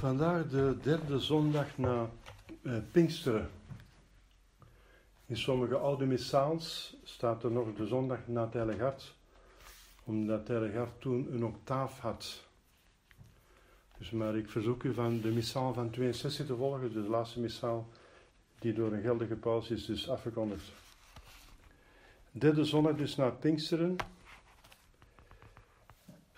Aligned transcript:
Vandaag 0.00 0.48
de 0.48 0.76
derde 0.82 1.18
zondag 1.18 1.78
na 1.78 2.10
eh, 2.62 2.76
Pinksteren. 2.92 3.50
In 5.26 5.36
sommige 5.36 5.76
oude 5.76 6.06
missaals 6.06 6.96
staat 7.04 7.44
er 7.44 7.50
nog 7.50 7.74
de 7.74 7.86
zondag 7.86 8.18
na 8.26 8.48
het 8.52 9.14
omdat 10.04 10.48
het 10.48 11.00
toen 11.00 11.34
een 11.34 11.44
octaaf 11.44 11.98
had. 11.98 12.44
Dus 13.98 14.10
maar 14.10 14.36
ik 14.36 14.50
verzoek 14.50 14.82
u 14.82 14.94
van 14.94 15.20
de 15.20 15.28
missaal 15.28 15.72
van 15.72 15.90
62 15.90 16.46
te 16.46 16.56
volgen, 16.56 16.92
de 16.92 16.98
laatste 16.98 17.40
missaal 17.40 17.88
die 18.58 18.72
door 18.72 18.92
een 18.92 19.02
geldige 19.02 19.36
paus 19.36 19.70
is 19.70 19.86
dus 19.86 20.08
afgekondigd. 20.08 20.72
Derde 22.30 22.64
zondag 22.64 22.96
dus 22.96 23.16
na 23.16 23.30
Pinksteren. 23.30 23.96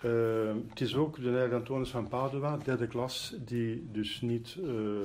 Uh, 0.05 0.53
het 0.69 0.81
is 0.81 0.95
ook 0.95 1.21
de 1.21 1.29
heilige 1.29 1.55
Antonius 1.55 1.89
van 1.89 2.07
Padua, 2.07 2.57
derde 2.57 2.87
klas, 2.87 3.35
die 3.39 3.91
dus 3.91 4.21
niet, 4.21 4.55
uh, 4.55 4.99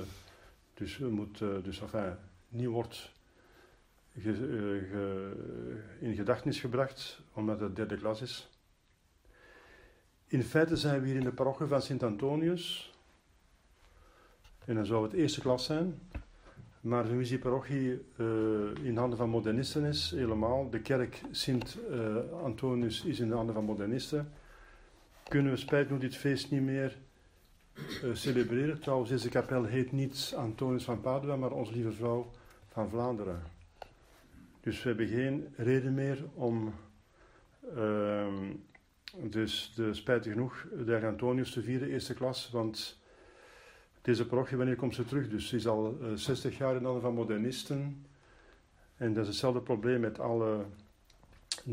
dus 0.75 0.99
moet, 0.99 1.41
uh, 1.41 1.49
dus 1.63 1.81
enfin, 1.81 2.17
niet 2.49 2.67
wordt 2.67 3.13
ge, 4.21 5.33
in 6.01 6.15
gedachtenis 6.15 6.61
gebracht, 6.61 7.21
omdat 7.33 7.61
het 7.61 7.77
derde 7.77 7.97
klas 7.97 8.23
is. 8.23 8.49
In 10.27 10.43
feite 10.43 10.77
zijn 10.77 11.01
we 11.01 11.07
hier 11.07 11.17
in 11.17 11.25
de 11.25 11.33
parochie 11.33 11.67
van 11.67 11.83
Sint 11.83 12.03
Antonius, 12.03 12.95
en 14.65 14.75
dan 14.75 14.87
zou 14.87 15.03
het 15.03 15.13
eerste 15.13 15.41
klas 15.41 15.65
zijn, 15.65 16.01
maar 16.81 17.07
nu 17.07 17.21
is 17.21 17.29
die 17.29 17.39
parochie 17.39 18.05
in 18.83 18.97
handen 18.97 19.19
van 19.19 19.29
modernisten 19.29 19.85
is, 19.85 20.11
helemaal. 20.11 20.71
De 20.71 20.81
kerk 20.81 21.23
Sint 21.31 21.79
Antonius 22.43 23.05
is 23.05 23.21
in 23.21 23.29
de 23.29 23.35
handen 23.35 23.55
van 23.55 23.65
modernisten 23.65 24.33
kunnen 25.29 25.53
we 25.53 25.59
spijt 25.59 25.91
nog 25.91 25.99
dit 25.99 26.17
feest 26.17 26.51
niet 26.51 26.63
meer 26.63 26.99
uh, 28.05 28.15
celebreren. 28.15 28.81
Trouwens, 28.81 29.11
deze 29.11 29.29
kapel 29.29 29.65
heet 29.65 29.93
niet 29.93 30.35
Antonius 30.37 30.85
van 30.85 31.01
Padua, 31.01 31.37
maar 31.37 31.53
Onze 31.53 31.73
Lieve 31.73 31.93
Vrouw 31.93 32.31
van 32.69 32.89
Vlaanderen. 32.89 33.43
Dus 34.61 34.83
we 34.83 34.89
hebben 34.89 35.07
geen 35.07 35.55
reden 35.57 35.95
meer 35.95 36.25
om 36.35 36.75
uh, 37.77 38.27
dus 39.23 39.73
de, 39.75 39.95
spijtig 39.95 40.33
genoeg 40.33 40.67
de 40.85 41.07
Antonius 41.07 41.53
te 41.53 41.63
vieren, 41.63 41.89
eerste 41.89 42.15
klas, 42.15 42.51
want 42.51 42.99
deze 44.03 44.27
parochie, 44.27 44.57
wanneer 44.57 44.77
komt 44.77 44.95
ze 44.95 45.05
terug? 45.05 45.29
Dus 45.29 45.49
ze 45.49 45.57
is 45.57 45.67
al 45.67 45.99
uh, 46.03 46.13
60 46.15 46.59
jaar 46.59 46.77
in 46.77 46.85
handen 46.85 47.03
van 47.03 47.15
modernisten. 47.15 48.07
En 48.97 49.13
dat 49.13 49.23
is 49.23 49.29
hetzelfde 49.29 49.61
probleem 49.61 50.01
met 50.01 50.21
alle 50.21 50.65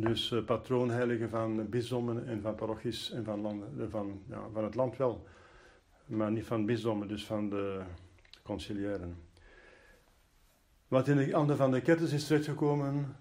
dus 0.01 0.31
uh, 0.31 0.43
patroonheiligen 0.43 1.29
van 1.29 1.69
bisdommen 1.69 2.27
en 2.27 2.41
van 2.41 2.55
parochies 2.55 3.11
en 3.11 3.23
van, 3.23 3.39
landen, 3.39 3.89
van, 3.89 4.21
ja, 4.29 4.49
van 4.53 4.63
het 4.63 4.75
land 4.75 4.97
wel. 4.97 5.27
Maar 6.05 6.31
niet 6.31 6.45
van 6.45 6.65
bisdommen, 6.65 7.07
dus 7.07 7.25
van 7.25 7.49
de 7.49 7.81
conciliëren. 8.43 9.17
Wat 10.87 11.07
in 11.07 11.17
de 11.17 11.31
handen 11.31 11.57
van 11.57 11.71
de 11.71 11.81
ketters 11.81 12.13
is 12.13 12.27
terechtgekomen, 12.27 13.15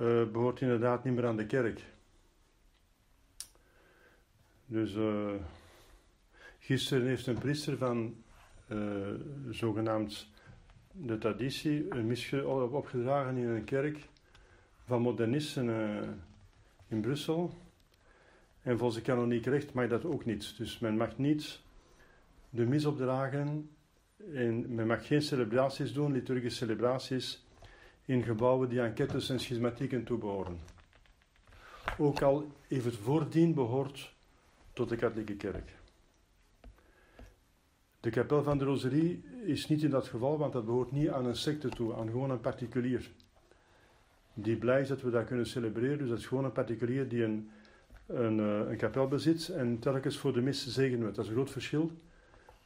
uh, 0.00 0.30
behoort 0.30 0.60
inderdaad 0.60 1.04
niet 1.04 1.14
meer 1.14 1.26
aan 1.26 1.36
de 1.36 1.46
kerk. 1.46 1.84
Dus 4.66 4.96
gisteren 6.58 7.06
heeft 7.06 7.26
een 7.26 7.38
priester 7.38 7.76
van 7.76 8.24
zogenaamd 9.50 10.28
de 10.92 11.18
traditie 11.18 11.94
een 11.94 12.06
mis 12.06 12.32
opgedragen 12.32 13.36
in 13.36 13.48
een 13.48 13.64
kerk 13.64 14.08
van 14.86 15.02
modernisten 15.02 15.68
uh, 15.68 16.08
in 16.88 17.00
Brussel. 17.00 17.54
En 18.62 18.78
volgens 18.78 18.98
de 18.98 19.10
kanoniek 19.10 19.46
recht 19.46 19.72
mag 19.72 19.88
dat 19.88 20.04
ook 20.04 20.24
niet. 20.24 20.56
Dus 20.56 20.78
men 20.78 20.96
mag 20.96 21.18
niet 21.18 21.60
de 22.50 22.66
mis 22.66 22.84
opdragen 22.84 23.70
en 24.32 24.74
men 24.74 24.86
mag 24.86 25.06
geen 25.06 25.22
celebraties 25.22 25.92
doen, 25.92 26.12
liturgische 26.12 26.58
celebraties, 26.58 27.44
in 28.04 28.22
gebouwen 28.22 28.68
die 28.68 28.80
aan 28.80 28.92
ketters 28.92 29.28
en 29.28 29.40
schismatieken 29.40 30.04
toebehoren. 30.04 30.58
Ook 31.98 32.22
al 32.22 32.50
heeft 32.68 32.84
het 32.84 32.96
voordien 32.96 33.54
behoort 33.54 34.14
tot 34.72 34.88
de 34.88 34.96
katholieke 34.96 35.36
kerk. 35.36 35.74
De 38.00 38.10
kapel 38.10 38.42
van 38.42 38.58
de 38.58 38.64
Roserie 38.64 39.24
is 39.44 39.68
niet 39.68 39.82
in 39.82 39.90
dat 39.90 40.08
geval, 40.08 40.38
want 40.38 40.52
dat 40.52 40.64
behoort 40.64 40.92
niet 40.92 41.08
aan 41.08 41.26
een 41.26 41.36
secte 41.36 41.68
toe, 41.68 41.94
aan 41.94 42.10
gewoon 42.10 42.30
een 42.30 42.40
particulier 42.40 43.10
die 44.38 44.56
blij 44.56 44.80
is 44.80 44.88
dat 44.88 45.02
we 45.02 45.10
dat 45.10 45.24
kunnen 45.24 45.46
celebreren. 45.46 45.98
Dus 45.98 46.08
dat 46.08 46.18
is 46.18 46.26
gewoon 46.26 46.44
een 46.44 46.52
particulier 46.52 47.08
die 47.08 47.24
een, 47.24 47.50
een, 48.06 48.40
eh, 48.40 48.70
een 48.70 48.76
kapel 48.76 49.08
bezit 49.08 49.48
en 49.48 49.78
telkens 49.78 50.18
voor 50.18 50.32
de 50.32 50.40
mis 50.40 50.66
zegenen 50.66 51.06
we. 51.06 51.12
Dat 51.12 51.24
is 51.24 51.30
een 51.30 51.36
groot 51.36 51.50
verschil 51.50 51.90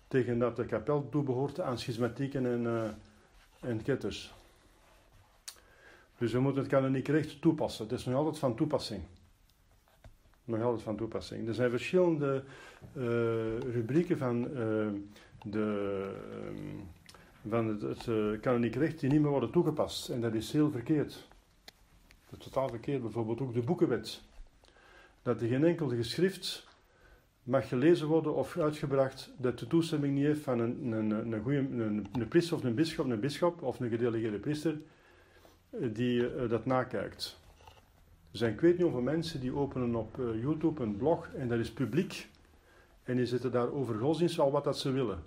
tegen 0.09 0.39
dat 0.39 0.57
de 0.57 0.65
kapel 0.65 1.09
toebehoort 1.09 1.61
aan 1.61 1.79
schismatieken 1.79 2.47
en, 2.47 2.63
uh, 2.63 3.71
en 3.71 3.83
ketters. 3.83 4.35
Dus 6.19 6.33
we 6.33 6.41
moeten 6.41 6.63
het 6.63 6.71
kanoniek 6.71 7.09
recht 7.09 7.41
toepassen. 7.41 7.85
Het 7.85 7.99
is 7.99 8.05
nog 8.05 8.15
altijd 8.15 8.39
van 8.39 8.57
toepassing. 8.57 9.03
Nog 10.45 10.63
altijd 10.63 10.83
van 10.83 10.97
toepassing. 10.97 11.49
Er 11.49 11.55
zijn 11.55 11.71
verschillende 11.71 12.45
uh, 12.97 13.03
rubrieken 13.59 14.19
van, 14.19 14.43
de, 15.43 16.11
van 17.49 17.67
het, 17.67 17.83
het 17.83 18.41
kanoniek 18.41 18.75
recht 18.75 19.01
die 19.01 19.11
niet 19.11 19.21
meer 19.21 19.31
worden 19.31 19.51
toegepast. 19.51 20.09
En 20.09 20.21
dat 20.21 20.35
is 20.35 20.53
heel 20.53 20.71
verkeerd 20.71 21.29
totaal 22.39 22.69
verkeerd. 22.69 23.03
Bijvoorbeeld 23.03 23.41
ook 23.41 23.55
de 23.55 23.63
boekenwet. 23.63 24.23
Dat 25.23 25.41
er 25.41 25.49
geen 25.49 25.65
enkel 25.65 25.89
geschrift 25.89 26.69
mag 27.43 27.69
gelezen 27.69 28.07
worden 28.07 28.35
of 28.35 28.59
uitgebracht 28.59 29.31
dat 29.37 29.59
de 29.59 29.67
toestemming 29.67 30.15
niet 30.15 30.25
heeft 30.25 30.41
van 30.41 30.59
een, 30.59 30.93
een, 30.93 31.11
een, 31.11 31.81
een, 31.81 32.07
een 32.13 32.29
priester 32.29 32.57
of 32.57 32.65
een 32.65 32.75
bischop, 32.75 33.07
een 33.07 33.21
bischop 33.21 33.63
of 33.63 33.81
een 33.81 33.89
gedelegeerde 33.89 34.39
priester 34.39 34.81
eh, 35.71 35.89
die 35.93 36.35
uh, 36.35 36.49
dat 36.49 36.67
nakijkt. 36.67 37.39
Er 38.31 38.39
zijn 38.39 38.53
ik 38.53 38.61
weet 38.61 38.73
niet 38.73 38.83
hoeveel 38.83 39.01
mensen 39.01 39.41
die 39.41 39.55
openen 39.55 39.95
op 39.95 40.19
uh, 40.19 40.43
YouTube 40.43 40.83
een 40.83 40.97
blog 40.97 41.29
en 41.35 41.49
dat 41.49 41.59
is 41.59 41.73
publiek 41.73 42.29
en 43.05 43.17
die 43.17 43.27
zitten 43.27 43.53
daar 43.53 43.73
over 43.73 43.99
godsdienst 43.99 44.39
al 44.39 44.51
wat 44.51 44.65
dat 44.65 44.79
ze 44.79 44.91
willen. 44.91 45.23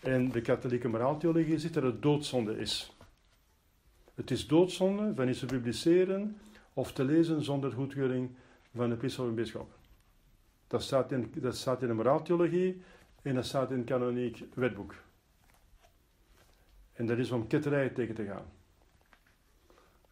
En 0.00 0.30
de 0.30 0.40
katholieke 0.40 0.88
moraaltheologie 0.88 1.58
zit 1.58 1.74
dat 1.74 1.82
het 1.82 2.02
doodzonde 2.02 2.58
is. 2.58 2.96
Het 4.20 4.30
is 4.30 4.46
doodzonde 4.46 5.14
van 5.14 5.28
iets 5.28 5.38
te 5.38 5.46
publiceren 5.46 6.36
of 6.74 6.92
te 6.92 7.04
lezen 7.04 7.42
zonder 7.42 7.72
goedkeuring 7.72 8.30
van 8.74 8.90
de 8.90 8.96
priester 8.96 9.22
of 9.22 9.28
een 9.28 9.34
bischop. 9.34 9.72
Dat 10.66 10.82
staat 10.82 11.12
in, 11.12 11.32
dat 11.34 11.56
staat 11.56 11.82
in 11.82 11.88
de 11.88 11.94
moraaltheologie 11.94 12.82
en 13.22 13.34
dat 13.34 13.46
staat 13.46 13.70
in 13.70 13.76
het 13.76 13.86
kanoniek 13.86 14.44
wetboek. 14.54 14.94
En 16.92 17.06
dat 17.06 17.18
is 17.18 17.30
om 17.30 17.46
ketterij 17.46 17.88
tegen 17.88 18.14
te 18.14 18.24
gaan. 18.24 18.44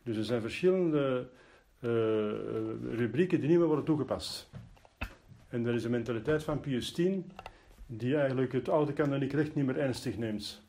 Dus 0.02 0.16
er 0.16 0.24
zijn 0.24 0.40
verschillende 0.40 1.28
uh, 1.80 1.90
rubrieken 2.96 3.40
die 3.40 3.48
niet 3.48 3.58
meer 3.58 3.66
worden 3.66 3.84
toegepast. 3.84 4.50
En 5.48 5.66
er 5.66 5.74
is 5.74 5.84
een 5.84 5.90
mentaliteit 5.90 6.44
van 6.44 6.60
Pius 6.60 6.92
X 6.92 7.02
die 7.86 8.16
eigenlijk 8.16 8.52
het 8.52 8.68
oude 8.68 8.92
kanoniek 8.92 9.32
recht 9.32 9.54
niet 9.54 9.66
meer 9.66 9.78
ernstig 9.78 10.16
neemt. 10.16 10.67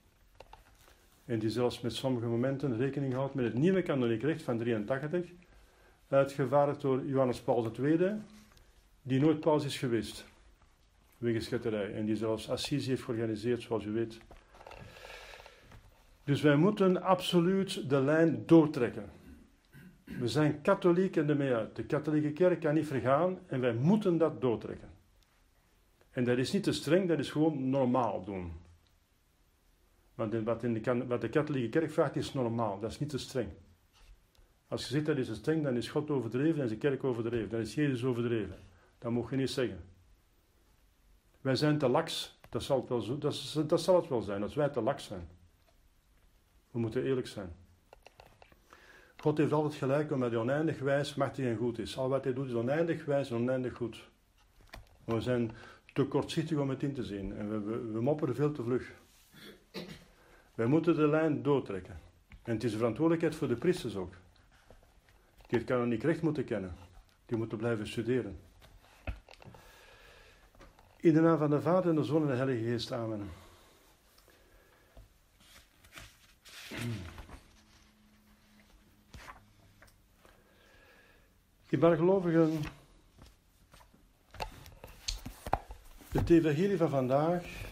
En 1.30 1.40
die 1.40 1.50
zelfs 1.50 1.82
met 1.82 1.94
sommige 1.94 2.26
momenten 2.26 2.78
rekening 2.78 3.14
houdt 3.14 3.34
met 3.34 3.46
het 3.46 3.54
nieuwe 3.54 3.82
kanoniek 3.82 4.22
recht 4.22 4.42
van 4.42 4.58
83, 4.58 5.32
uitgevaardigd 6.08 6.82
door 6.82 7.06
Johannes 7.06 7.42
Paul 7.42 7.72
II, 7.80 8.12
die 9.02 9.20
nooit 9.20 9.40
paus 9.40 9.66
is 9.66 9.78
geweest, 9.78 10.26
wegens 11.18 11.46
schetterij, 11.46 11.94
en 11.94 12.06
die 12.06 12.16
zelfs 12.16 12.50
Assisi 12.50 12.90
heeft 12.90 13.04
georganiseerd, 13.04 13.62
zoals 13.62 13.86
u 13.86 13.92
weet. 13.92 14.18
Dus 16.24 16.42
wij 16.42 16.56
moeten 16.56 17.02
absoluut 17.02 17.90
de 17.90 18.02
lijn 18.02 18.44
doortrekken. 18.46 19.10
We 20.04 20.28
zijn 20.28 20.62
katholiek 20.62 21.16
en 21.16 21.30
ermee 21.30 21.54
uit. 21.54 21.76
De 21.76 21.84
katholieke 21.84 22.32
kerk 22.32 22.60
kan 22.60 22.74
niet 22.74 22.88
vergaan 22.88 23.40
en 23.46 23.60
wij 23.60 23.74
moeten 23.74 24.18
dat 24.18 24.42
doortrekken. 24.42 24.90
En 26.12 26.24
dat 26.24 26.38
is 26.38 26.52
niet 26.52 26.64
te 26.64 26.72
streng, 26.72 27.08
dat 27.08 27.20
is 27.20 27.32
gewoon 27.32 27.70
normaal 27.70 28.24
doen. 28.24 28.59
Want 30.20 30.44
wat, 30.44 30.64
in 30.64 30.74
de, 30.74 31.06
wat 31.08 31.22
de 31.22 31.30
katholieke 31.30 31.80
kerk 31.80 31.92
vraagt 31.92 32.16
is 32.16 32.34
normaal, 32.34 32.80
dat 32.80 32.92
is 32.92 33.00
niet 33.00 33.10
te 33.10 33.18
streng. 33.18 33.50
Als 34.68 34.82
je 34.82 34.88
zegt 34.88 35.06
dat 35.06 35.18
is 35.18 35.28
te 35.28 35.36
streng, 35.36 35.64
dan 35.64 35.76
is 35.76 35.90
God 35.90 36.10
overdreven 36.10 36.58
en 36.58 36.64
is 36.64 36.70
de 36.70 36.78
kerk 36.78 37.04
overdreven. 37.04 37.50
Dan 37.50 37.60
is 37.60 37.74
Jezus 37.74 38.04
overdreven. 38.04 38.60
Dat 38.98 39.12
mag 39.12 39.30
je 39.30 39.36
niet 39.36 39.50
zeggen. 39.50 39.80
Wij 41.42 41.56
zijn 41.56 41.78
te 41.78 41.88
laks. 41.88 42.40
Dat 42.50 42.64
zal, 42.64 42.80
het 42.80 42.90
wel, 42.90 43.18
dat, 43.20 43.64
dat 43.68 43.82
zal 43.82 43.96
het 43.96 44.08
wel 44.08 44.22
zijn, 44.22 44.44
als 44.44 44.56
wij 44.56 44.70
te 44.70 44.82
laks 44.82 45.06
zijn. 45.06 45.28
We 46.72 46.80
moeten 46.80 47.04
eerlijk 47.04 47.28
zijn. 47.28 47.56
God 49.18 49.38
heeft 49.38 49.52
altijd 49.52 49.76
gelijk 49.76 50.12
omdat 50.12 50.32
hij 50.32 50.40
oneindig 50.40 50.80
wijs, 50.80 51.16
machtig 51.16 51.46
en 51.46 51.58
goed 51.58 51.80
is. 51.80 51.98
Al 51.98 52.10
wat 52.10 52.24
hij 52.24 52.34
doet 52.34 52.48
is 52.48 52.54
oneindig 52.54 53.06
wijs 53.06 53.30
en 53.30 53.36
oneindig 53.36 53.74
goed. 53.74 54.10
We 55.04 55.22
zijn 55.22 55.52
te 55.94 56.06
kortzichtig 56.06 56.58
om 56.58 56.70
het 56.70 56.84
in 56.84 56.94
te 56.94 57.04
zien 57.04 57.38
en 57.38 57.50
we, 57.50 57.60
we, 57.60 57.92
we 57.92 58.02
mopperen 58.02 58.36
veel 58.36 58.52
te 58.52 58.64
vlug. 58.64 58.99
Wij 60.60 60.68
moeten 60.68 60.96
de 60.96 61.08
lijn 61.08 61.42
doortrekken. 61.42 62.00
En 62.44 62.54
het 62.54 62.64
is 62.64 62.72
een 62.72 62.78
verantwoordelijkheid 62.78 63.36
voor 63.36 63.48
de 63.48 63.56
priesters 63.56 63.96
ook. 63.96 64.14
Die 65.48 65.60
het 65.60 65.68
kanoniek 65.68 66.04
recht 66.04 66.22
moeten 66.22 66.46
kennen. 66.46 66.76
Die 67.26 67.38
moeten 67.38 67.58
blijven 67.58 67.88
studeren. 67.88 68.40
In 70.98 71.14
de 71.14 71.20
naam 71.20 71.38
van 71.38 71.50
de 71.50 71.62
Vader 71.62 71.90
en 71.90 71.96
de 71.96 72.04
Zoon 72.04 72.22
en 72.22 72.28
de 72.28 72.36
Heilige 72.36 72.64
Geest. 72.64 72.92
Amen. 72.92 73.30
Ik 81.70 81.80
ben 81.80 81.96
gelovigen. 81.96 82.62
Het 86.12 86.30
evangelie 86.30 86.78
van 86.78 86.90
vandaag 86.90 87.69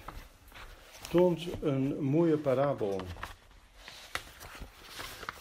toont 1.09 1.47
een 1.61 2.03
mooie 2.03 2.37
parabel. 2.37 3.01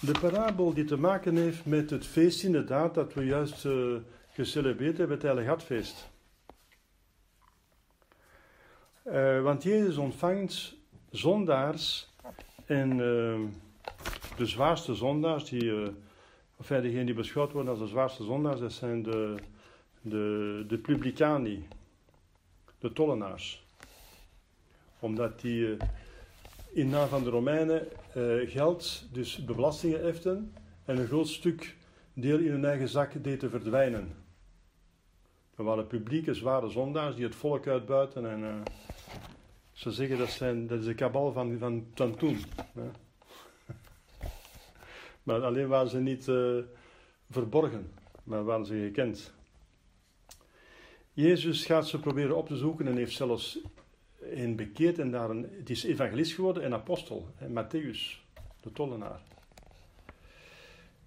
De 0.00 0.18
parabel 0.20 0.74
die 0.74 0.84
te 0.84 0.96
maken 0.96 1.36
heeft 1.36 1.64
met 1.64 1.90
het 1.90 2.06
feest 2.06 2.42
inderdaad 2.42 2.94
dat 2.94 3.14
we 3.14 3.24
juist 3.24 3.64
uh, 3.64 3.96
gecelebreerd 4.32 4.98
hebben, 4.98 5.16
het 5.16 5.24
Heilige 5.24 5.48
Hartfeest. 5.48 6.08
Uh, 9.04 9.42
want 9.42 9.62
Jezus 9.62 9.96
ontvangt 9.96 10.74
zondaars 11.10 12.08
en 12.64 12.90
uh, 12.90 13.40
de 14.36 14.46
zwaarste 14.46 14.94
zondaars, 14.94 15.44
die, 15.44 15.64
uh, 15.64 15.88
enfin 16.58 16.82
degenen 16.82 17.06
die 17.06 17.14
beschouwd 17.14 17.52
worden 17.52 17.70
als 17.70 17.80
de 17.80 17.86
zwaarste 17.86 18.24
zondaars, 18.24 18.60
dat 18.60 18.72
zijn 18.72 19.02
de, 19.02 19.34
de, 20.00 20.64
de 20.68 20.78
publicani, 20.78 21.68
de 22.78 22.92
tollenaars. 22.92 23.65
Omdat 24.98 25.40
die 25.40 25.76
in 26.72 26.88
naam 26.88 27.08
van 27.08 27.24
de 27.24 27.30
Romeinen 27.30 27.88
geld, 28.48 29.08
dus 29.12 29.44
belastingen 29.44 30.04
heften 30.04 30.52
en 30.84 30.98
een 30.98 31.06
groot 31.06 31.28
stuk 31.28 31.76
deel 32.12 32.38
in 32.38 32.50
hun 32.50 32.64
eigen 32.64 32.88
zak 32.88 33.24
deed 33.24 33.40
te 33.40 33.50
verdwijnen. 33.50 34.14
Er 35.56 35.64
waren 35.64 35.86
publieke 35.86 36.34
zware 36.34 36.68
zondaars 36.68 37.14
die 37.14 37.24
het 37.24 37.34
volk 37.34 37.66
uitbuiten 37.66 38.30
en 38.30 38.64
ze 39.76 39.92
zeggen 39.92 40.18
dat, 40.18 40.30
zijn, 40.30 40.66
dat 40.66 40.78
is 40.78 40.84
de 40.84 40.94
kabal 40.94 41.32
van, 41.32 41.58
van, 41.58 41.86
van 41.94 42.16
toen. 42.16 42.38
Hè. 42.72 42.82
Maar 45.22 45.42
alleen 45.42 45.68
waren 45.68 45.88
ze 45.88 45.98
niet 45.98 46.26
uh, 46.28 46.62
verborgen, 47.30 47.92
maar 48.24 48.44
waren 48.44 48.66
ze 48.66 48.74
gekend. 48.74 49.34
Jezus 51.12 51.64
gaat 51.64 51.88
ze 51.88 52.00
proberen 52.00 52.36
op 52.36 52.46
te 52.46 52.56
zoeken 52.56 52.86
en 52.86 52.96
heeft 52.96 53.16
zelfs 53.16 53.58
een 54.30 54.56
bekeerd 54.56 54.98
en 54.98 55.10
daar 55.10 55.30
een, 55.30 55.50
het 55.58 55.70
is 55.70 55.84
evangelist 55.84 56.32
geworden 56.32 56.62
en 56.62 56.72
apostel, 56.72 57.28
hè, 57.34 57.48
Matthäus, 57.48 58.24
de 58.60 58.72
tollenaar. 58.72 59.20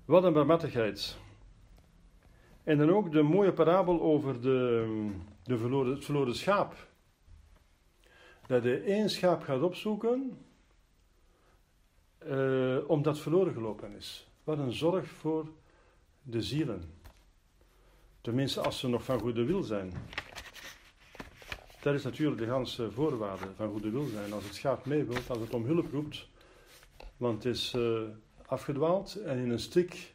Wat 0.06 0.24
een 0.24 0.34
barmhartigheid. 0.34 1.18
En 2.64 2.78
dan 2.78 2.90
ook 2.90 3.12
de 3.12 3.22
mooie 3.22 3.54
parabel 3.54 4.02
over 4.02 4.42
de, 4.42 5.10
de 5.44 5.58
verloren, 5.58 5.94
het 5.94 6.06
verloren 6.06 6.36
schaap 6.36 6.88
dat 8.50 8.64
hij 8.64 8.84
één 8.84 9.10
schaap 9.10 9.42
gaat 9.42 9.62
opzoeken, 9.62 10.38
uh, 12.28 12.78
omdat 12.90 13.20
verloren 13.20 13.54
gelopen 13.54 13.96
is. 13.96 14.28
Wat 14.44 14.58
een 14.58 14.74
zorg 14.74 15.08
voor 15.08 15.48
de 16.22 16.42
zielen. 16.42 16.94
Tenminste, 18.22 18.62
als 18.62 18.80
ze 18.80 18.88
nog 18.88 19.04
van 19.04 19.20
goede 19.20 19.46
wil 19.46 19.64
zijn. 19.64 19.94
Dat 21.82 21.94
is 21.94 22.04
natuurlijk 22.04 22.42
de 22.42 22.48
ganse 22.48 22.92
voorwaarde 22.92 23.46
van 23.56 23.70
goede 23.70 23.90
wil 23.90 24.06
zijn. 24.06 24.34
Als 24.34 24.44
het 24.44 24.56
schaap 24.56 24.86
mee 24.86 25.04
wilt, 25.04 25.30
als 25.30 25.40
het 25.40 25.54
om 25.54 25.66
hulp 25.66 25.92
roept, 25.92 26.28
want 27.18 27.44
het 27.44 27.54
is 27.54 27.74
uh, 27.74 28.02
afgedwaald 28.46 29.16
en 29.16 29.38
in 29.38 29.50
een 29.50 29.60
stik, 29.60 30.14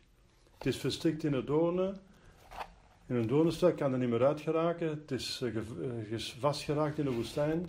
het 0.58 0.66
is 0.66 0.76
verstikt 0.76 1.24
in 1.24 1.32
de 1.32 1.44
doornen. 1.44 2.00
In 3.06 3.16
een 3.16 3.26
doornenstuk 3.26 3.76
kan 3.76 3.92
er 3.92 3.98
niet 3.98 4.08
meer 4.08 4.26
uit 4.26 4.40
geraken. 4.40 4.88
Het 4.88 5.10
is 5.10 5.40
uh, 5.42 6.18
vastgeraakt 6.38 6.98
in 6.98 7.04
de 7.04 7.12
woestijn. 7.12 7.66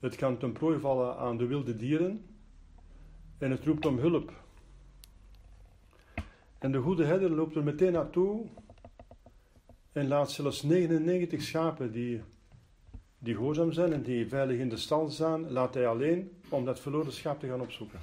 Het 0.00 0.16
kan 0.16 0.38
ten 0.38 0.52
prooi 0.52 0.78
vallen 0.78 1.16
aan 1.16 1.36
de 1.36 1.46
wilde 1.46 1.76
dieren 1.76 2.24
en 3.38 3.50
het 3.50 3.64
roept 3.64 3.86
om 3.86 3.98
hulp. 3.98 4.32
En 6.58 6.72
de 6.72 6.78
goede 6.78 7.04
herder 7.04 7.30
loopt 7.30 7.56
er 7.56 7.62
meteen 7.62 7.92
naartoe 7.92 8.46
en 9.92 10.08
laat 10.08 10.30
zelfs 10.30 10.62
99 10.62 11.42
schapen 11.42 11.92
die, 11.92 12.22
die 13.18 13.34
gehoorzaam 13.34 13.72
zijn 13.72 13.92
en 13.92 14.02
die 14.02 14.28
veilig 14.28 14.58
in 14.58 14.68
de 14.68 14.76
stal 14.76 15.10
staan, 15.10 15.50
laat 15.50 15.74
hij 15.74 15.86
alleen 15.86 16.30
om 16.48 16.64
dat 16.64 16.80
verloren 16.80 17.12
schaap 17.12 17.40
te 17.40 17.48
gaan 17.48 17.60
opzoeken. 17.60 18.00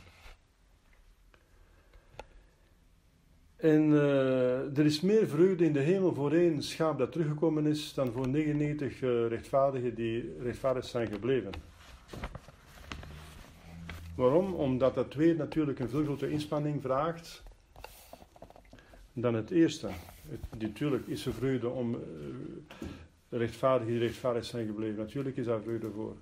En 3.55 3.89
uh, 3.89 4.77
er 4.77 4.85
is 4.85 5.01
meer 5.01 5.27
vreugde 5.27 5.65
in 5.65 5.73
de 5.73 5.79
hemel 5.79 6.13
voor 6.13 6.31
één 6.31 6.63
schaap 6.63 6.97
dat 6.97 7.11
teruggekomen 7.11 7.65
is 7.65 7.93
dan 7.93 8.11
voor 8.11 8.27
99 8.27 9.01
uh, 9.01 9.27
rechtvaardigen 9.27 9.95
die 9.95 10.35
rechtvaardig 10.41 10.85
zijn 10.85 11.07
gebleven. 11.07 11.51
Waarom? 14.15 14.53
Omdat 14.53 14.95
dat 14.95 15.11
tweede 15.11 15.37
natuurlijk 15.37 15.79
een 15.79 15.89
veel 15.89 16.03
grotere 16.03 16.31
inspanning 16.31 16.81
vraagt 16.81 17.43
dan 19.13 19.33
het 19.33 19.51
eerste. 19.51 19.87
Het, 20.29 20.59
natuurlijk 20.59 21.07
is 21.07 21.25
er 21.25 21.33
vreugde 21.33 21.69
om 21.69 21.93
uh, 21.93 22.01
rechtvaardig 23.37 23.87
die 23.87 23.99
rechtvaardig 23.99 24.45
zijn 24.45 24.65
gebleven. 24.65 24.97
Natuurlijk 24.97 25.37
is 25.37 25.45
daar 25.45 25.61
vreugde 25.61 25.91
voor. 25.91 26.15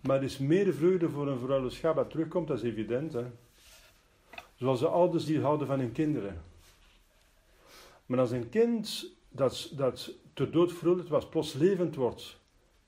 Maar 0.00 0.16
er 0.16 0.22
is 0.22 0.38
meer 0.38 0.74
vreugde 0.74 1.08
voor 1.08 1.28
een 1.28 1.38
verruilde 1.38 1.70
schaap 1.70 1.96
dat 1.96 2.10
terugkomt, 2.10 2.48
dat 2.48 2.56
is 2.56 2.70
evident. 2.70 3.12
Hè? 3.12 3.24
Zoals 4.54 4.80
de 4.80 4.88
ouders 4.88 5.24
die 5.24 5.40
houden 5.40 5.66
van 5.66 5.78
hun 5.78 5.92
kinderen. 5.92 6.42
Maar 8.06 8.18
als 8.18 8.30
een 8.30 8.48
kind 8.48 9.12
dat, 9.28 9.72
dat 9.76 10.12
te 10.32 10.50
dood 10.50 10.72
verruild 10.72 11.08
was, 11.08 11.28
plots 11.28 11.52
levend 11.52 11.94
wordt 11.94 12.40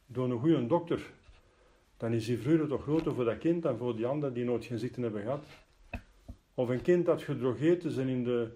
door 0.07 0.31
een 0.31 0.39
goede 0.39 0.67
dokter 0.67 1.01
dan 1.99 2.13
is 2.13 2.27
die 2.27 2.39
vreugde 2.39 2.67
toch 2.67 2.83
groter 2.83 3.15
voor 3.15 3.25
dat 3.25 3.39
kind 3.39 3.63
dan 3.63 3.77
voor 3.77 3.97
die 3.97 4.07
anderen 4.07 4.35
die 4.35 4.45
nooit 4.45 4.65
geen 4.65 5.03
hebben 5.03 5.23
gehad. 5.23 5.45
Of 6.55 6.69
een 6.69 6.83
kind 6.83 7.07
dat 7.07 7.23
gedrogeerd 7.23 7.85
is 7.85 7.97
en 7.97 8.09
in 8.09 8.25
de, 8.25 8.51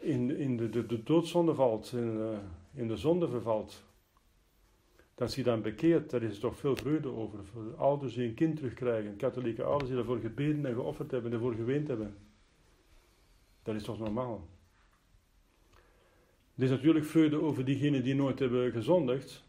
in, 0.00 0.36
in 0.36 0.56
de, 0.56 0.68
de, 0.68 0.86
de 0.86 1.02
doodzonde 1.02 1.54
valt, 1.54 1.92
in, 1.92 2.16
uh, 2.16 2.38
in 2.74 2.88
de 2.88 2.96
zonde 2.96 3.28
vervalt. 3.28 3.82
Dat 5.18 5.34
hij 5.34 5.44
dan 5.44 5.62
bekeert, 5.62 6.10
daar 6.10 6.22
is 6.22 6.38
toch 6.38 6.56
veel 6.56 6.76
vreugde 6.76 7.08
over. 7.08 7.38
Voor 7.44 7.74
ouders 7.76 8.14
die 8.14 8.28
een 8.28 8.34
kind 8.34 8.56
terugkrijgen, 8.56 9.16
katholieke 9.16 9.62
ouders 9.62 9.90
die 9.90 9.98
ervoor 9.98 10.18
gebeden 10.18 10.66
en 10.66 10.74
geofferd 10.74 11.10
hebben, 11.10 11.32
ervoor 11.32 11.54
geweend 11.54 11.88
hebben. 11.88 12.16
Dat 13.62 13.74
is 13.74 13.82
toch 13.82 13.98
normaal. 13.98 14.48
Er 16.54 16.64
is 16.64 16.70
natuurlijk 16.70 17.04
vreugde 17.04 17.40
over 17.42 17.64
diegenen 17.64 18.02
die 18.02 18.14
nooit 18.14 18.38
hebben 18.38 18.72
gezondigd. 18.72 19.44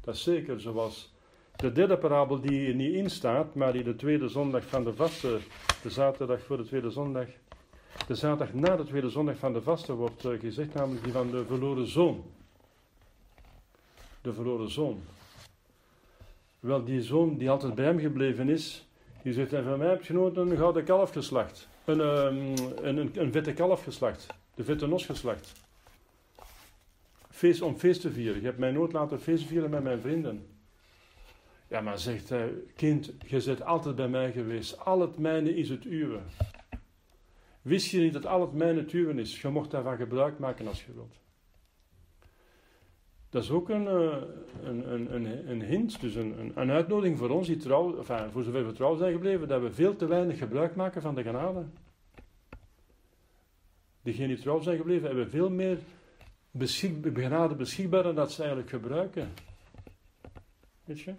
Dat 0.00 0.14
is 0.14 0.22
zeker, 0.22 0.60
zoals 0.60 1.14
de 1.56 1.72
derde 1.72 1.98
parabel 1.98 2.40
die 2.40 2.66
er 2.66 2.74
niet 2.74 2.94
in 2.94 3.10
staat, 3.10 3.54
maar 3.54 3.72
die 3.72 3.82
de 3.82 3.96
tweede 3.96 4.28
zondag 4.28 4.64
van 4.64 4.84
de 4.84 4.94
vaste, 4.94 5.38
de 5.82 5.90
zaterdag 5.90 6.42
voor 6.42 6.56
de 6.56 6.64
tweede 6.64 6.90
zondag, 6.90 7.26
de 8.06 8.14
zaterdag 8.14 8.54
na 8.54 8.76
de 8.76 8.84
tweede 8.84 9.10
zondag 9.10 9.36
van 9.36 9.52
de 9.52 9.62
vaste 9.62 9.92
wordt 9.92 10.24
uh, 10.24 10.40
gezegd, 10.40 10.74
namelijk 10.74 11.04
die 11.04 11.12
van 11.12 11.30
de 11.30 11.44
verloren 11.46 11.86
zoon. 11.86 12.24
De 14.24 14.32
verloren 14.32 14.70
zoon. 14.70 15.02
Wel, 16.60 16.84
die 16.84 17.02
zoon 17.02 17.38
die 17.38 17.50
altijd 17.50 17.74
bij 17.74 17.84
hem 17.84 17.98
gebleven 17.98 18.48
is, 18.48 18.86
die 19.22 19.32
zegt, 19.32 19.52
en 19.52 19.64
van 19.64 19.78
mij 19.78 19.88
heb 19.88 20.04
je 20.04 20.12
nooit 20.12 20.36
een 20.36 20.56
gouden 20.56 20.84
kalf 20.84 21.10
geslacht. 21.10 21.68
Een, 21.84 22.00
um, 22.00 22.54
een, 22.82 22.96
een, 22.96 23.10
een 23.14 23.32
vette 23.32 23.52
kalf 23.52 23.82
geslacht. 23.82 24.26
De 24.54 24.64
vette 24.64 24.86
nos 24.86 25.06
geslacht. 25.06 25.52
Feest 27.30 27.62
om 27.62 27.76
feest 27.76 28.00
te 28.00 28.10
vieren. 28.10 28.40
Je 28.40 28.46
hebt 28.46 28.58
mij 28.58 28.70
nooit 28.70 28.92
laten 28.92 29.20
feest 29.20 29.44
vieren 29.44 29.70
met 29.70 29.82
mijn 29.82 30.00
vrienden. 30.00 30.46
Ja, 31.68 31.80
maar 31.80 31.98
zegt 31.98 32.28
hij, 32.28 32.52
kind, 32.76 33.12
je 33.26 33.42
bent 33.44 33.64
altijd 33.64 33.96
bij 33.96 34.08
mij 34.08 34.32
geweest. 34.32 34.78
Al 34.78 35.00
het 35.00 35.18
mijne 35.18 35.56
is 35.56 35.68
het 35.68 35.84
uwe. 35.84 36.20
Wist 37.62 37.90
je 37.90 38.00
niet 38.00 38.12
dat 38.12 38.26
al 38.26 38.40
het 38.40 38.52
mijne 38.52 38.80
het 38.80 38.92
uwe 38.92 39.20
is? 39.20 39.40
Je 39.40 39.48
mocht 39.48 39.70
daarvan 39.70 39.96
gebruik 39.96 40.38
maken 40.38 40.66
als 40.66 40.84
je 40.84 40.92
wilt. 40.94 41.23
Dat 43.34 43.42
is 43.42 43.50
ook 43.50 43.68
een, 43.68 43.86
eh, 43.86 44.16
een, 44.62 45.14
een, 45.14 45.50
een, 45.50 45.62
hint, 45.62 46.00
dus 46.00 46.14
een, 46.14 46.52
een, 46.54 46.70
uitnodiging 46.70 47.18
voor 47.18 47.30
ons 47.30 47.46
die 47.46 47.56
trouw, 47.56 48.02
voor 48.30 48.42
zover 48.42 48.66
we 48.66 48.72
trouw 48.72 48.96
zijn 48.96 49.12
gebleven, 49.12 49.48
dat 49.48 49.62
we 49.62 49.72
veel 49.72 49.96
te 49.96 50.06
weinig 50.06 50.38
gebruik 50.38 50.74
maken 50.74 51.02
van 51.02 51.14
de 51.14 51.22
genade. 51.22 51.64
Diegenen 54.02 54.28
die 54.28 54.38
trouw 54.38 54.60
zijn 54.60 54.76
gebleven 54.76 55.06
hebben 55.06 55.30
veel 55.30 55.50
meer 55.50 55.78
beschik, 56.50 57.10
genade 57.14 57.54
beschikbaar 57.54 58.02
dan 58.02 58.14
dat 58.14 58.32
ze 58.32 58.38
eigenlijk 58.38 58.70
gebruiken. 58.70 59.32
Weet 60.84 61.00
je? 61.00 61.14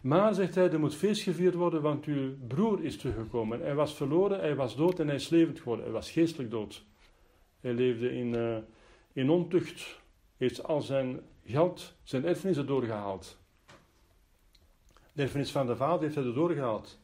Maar, 0.00 0.34
zegt 0.34 0.54
hij, 0.54 0.70
er 0.70 0.80
moet 0.80 0.94
feest 0.94 1.22
gevierd 1.22 1.54
worden, 1.54 1.82
want 1.82 2.04
uw 2.04 2.36
broer 2.46 2.84
is 2.84 2.96
teruggekomen. 2.96 3.60
Hij 3.60 3.74
was 3.74 3.94
verloren, 3.94 4.40
hij 4.40 4.54
was 4.54 4.76
dood 4.76 5.00
en 5.00 5.06
hij 5.06 5.16
is 5.16 5.28
levend 5.28 5.58
geworden. 5.58 5.84
Hij 5.84 5.94
was 5.94 6.10
geestelijk 6.10 6.50
dood. 6.50 6.84
Hij 7.60 7.72
leefde 7.72 8.14
in, 8.14 8.34
uh, 8.34 8.56
in 9.12 9.30
ontucht. 9.30 10.00
Heeft 10.36 10.64
al 10.64 10.80
zijn 10.80 11.20
geld, 11.48 11.94
zijn 12.02 12.24
erfenissen 12.24 12.66
doorgehaald. 12.66 13.38
De 15.12 15.22
erfenis 15.22 15.50
van 15.50 15.66
de 15.66 15.76
vader 15.76 16.02
heeft 16.02 16.14
hij 16.14 16.24
er 16.24 16.34
doorgehaald. 16.34 16.98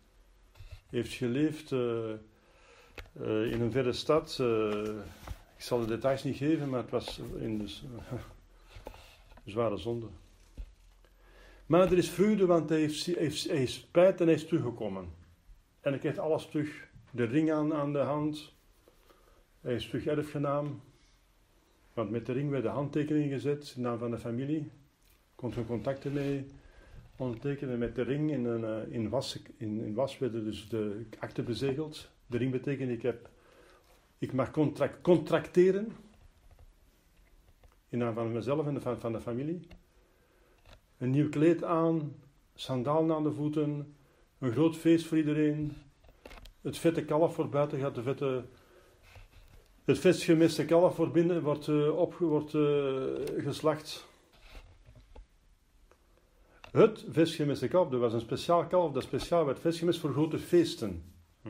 Heeft 0.91 1.13
geleefd 1.13 1.71
uh, 1.71 1.81
uh, 3.21 3.53
in 3.53 3.61
een 3.61 3.73
verre 3.73 3.93
stad. 3.93 4.39
ik 5.57 5.63
zal 5.63 5.81
de 5.81 5.87
details 5.87 6.23
niet 6.23 6.37
geven, 6.37 6.69
maar 6.69 6.81
het 6.81 6.91
was 6.91 7.21
in 7.39 7.69
zware 9.45 9.77
zonde. 9.77 10.07
Maar 11.67 11.81
er 11.81 11.99
is 11.99 12.11
vreugde, 12.11 12.47
want 12.47 12.69
hij, 12.69 12.79
heeft, 12.79 13.05
heeft, 13.05 13.49
hij 13.49 13.63
is 13.63 13.75
spijt 13.75 14.21
en 14.21 14.27
hij 14.27 14.35
is 14.35 14.47
teruggekomen. 14.47 15.13
En 15.81 15.91
hij 15.91 15.99
krijgt 15.99 16.19
alles 16.19 16.49
terug. 16.49 16.89
De 17.11 17.25
ring 17.25 17.53
aan, 17.53 17.75
aan 17.75 17.93
de 17.93 17.99
hand. 17.99 18.53
Hij 19.61 19.75
is 19.75 19.89
terug 19.89 20.07
erfgenaam. 20.07 20.83
Want 21.95 22.11
met 22.11 22.27
de 22.27 22.33
ring 22.33 22.51
werden 22.51 22.71
handtekeningen 22.71 23.29
gezet, 23.29 23.75
naam 23.77 23.99
van 23.99 24.11
de 24.11 24.19
familie. 24.19 24.71
Kon 25.35 25.55
er 25.55 25.65
contacten 25.65 26.13
mee 26.13 26.47
ondertekenen 27.17 27.79
met 27.79 27.95
de 27.95 28.03
ring 28.03 28.31
in, 28.31 28.45
een, 28.45 28.65
eh, 28.65 28.93
in, 28.95 29.09
was, 29.09 29.43
in, 29.57 29.81
in 29.81 29.95
was 29.95 30.19
werden 30.19 30.45
dus 30.45 30.69
de 30.69 31.07
akte 31.19 31.43
bezegeld. 31.43 32.11
De 32.27 32.37
ring 32.37 32.51
betekent 32.51 32.91
ik 32.91 33.03
heb, 33.03 33.31
ik 34.19 34.33
mag 34.33 34.51
contract, 34.51 35.01
contracteren 35.01 35.93
in 37.89 37.99
naam 37.99 38.15
van 38.15 38.33
mezelf 38.33 38.67
en 38.67 38.83
van, 38.83 39.01
van 39.01 39.13
de 39.13 39.21
familie. 39.21 39.67
Een 40.99 41.11
nieuw 41.11 41.29
kleed 41.29 41.65
aan, 41.65 42.15
sandalen 42.55 43.17
aan 43.17 43.23
de 43.23 43.33
voeten, 43.33 43.95
een 44.39 44.53
groot 44.53 44.77
feest 44.77 45.07
voor 45.07 45.19
iedereen. 45.19 45.73
Het 46.61 46.79
vette 46.79 47.05
kalf 47.05 47.35
voor 47.35 47.49
buiten 47.49 47.79
gaat, 47.79 47.95
de 47.95 48.03
vette, 48.03 48.45
het 49.85 49.99
vetgemeste 49.99 50.65
kalf 50.65 50.97
wordt, 50.97 51.13
binnen, 51.13 51.43
wordt, 51.43 51.67
uh, 51.67 51.97
op, 51.97 52.15
wordt 52.15 52.55
uh, 52.55 53.03
geslacht. 53.37 54.07
Het 56.71 57.05
visgemiste 57.09 57.69
kalf, 57.69 57.89
dat 57.89 58.01
was 58.01 58.13
een 58.13 58.21
speciaal 58.21 58.67
kalf 58.67 58.93
dat 58.93 59.03
speciaal 59.03 59.45
werd 59.45 59.59
visgemist 59.59 60.01
voor 60.01 60.13
grote 60.13 60.39
feesten. 60.39 61.13
Hm. 61.43 61.49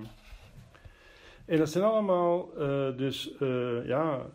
En 1.45 1.59
dat 1.59 1.71
zijn 1.71 1.85
allemaal 1.85 2.51
uh, 2.59 2.97
dus 2.97 3.33
ja, 3.85 4.27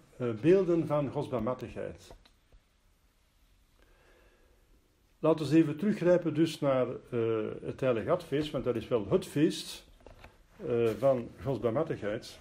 beelden 0.42 0.88
van 0.88 1.12
godsbarmhartigheid. 1.12 2.14
Laten 5.20 5.50
we 5.50 5.56
even 5.56 5.78
teruggrijpen 5.78 6.34
dus 6.34 6.60
naar 6.60 6.88
het 7.62 7.80
Heilige 7.80 8.18
want 8.52 8.64
dat 8.64 8.76
is 8.76 8.88
wel 8.88 9.10
het 9.10 9.26
feest 9.26 9.86
van 11.00 11.30
godsbarmhartigheid. 11.44 12.40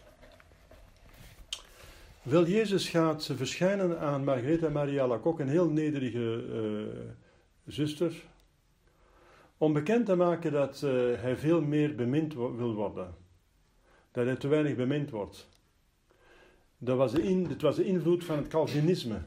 Wel, 2.28 2.46
Jezus 2.46 2.88
gaat 2.88 3.30
verschijnen 3.34 3.98
aan 3.98 4.24
Margaretha 4.24 4.68
Maria 4.68 5.06
Lacocque, 5.06 5.44
een 5.44 5.50
heel 5.50 5.70
nederige 5.70 6.44
zuster, 7.66 8.24
om 9.58 9.72
bekend 9.72 10.06
te 10.06 10.16
maken 10.16 10.52
dat 10.52 10.82
uh, 10.84 10.90
hij 11.20 11.36
veel 11.36 11.60
meer 11.60 11.94
bemind 11.94 12.34
wil 12.34 12.74
worden. 12.74 13.14
Dat 14.12 14.26
hij 14.26 14.36
te 14.36 14.48
weinig 14.48 14.76
bemind 14.76 15.10
wordt. 15.10 15.48
Dat 16.78 16.96
was 16.96 17.12
de, 17.12 17.22
in, 17.22 17.58
was 17.60 17.76
de 17.76 17.84
invloed 17.84 18.24
van 18.24 18.36
het 18.36 18.48
Calvinisme. 18.48 19.18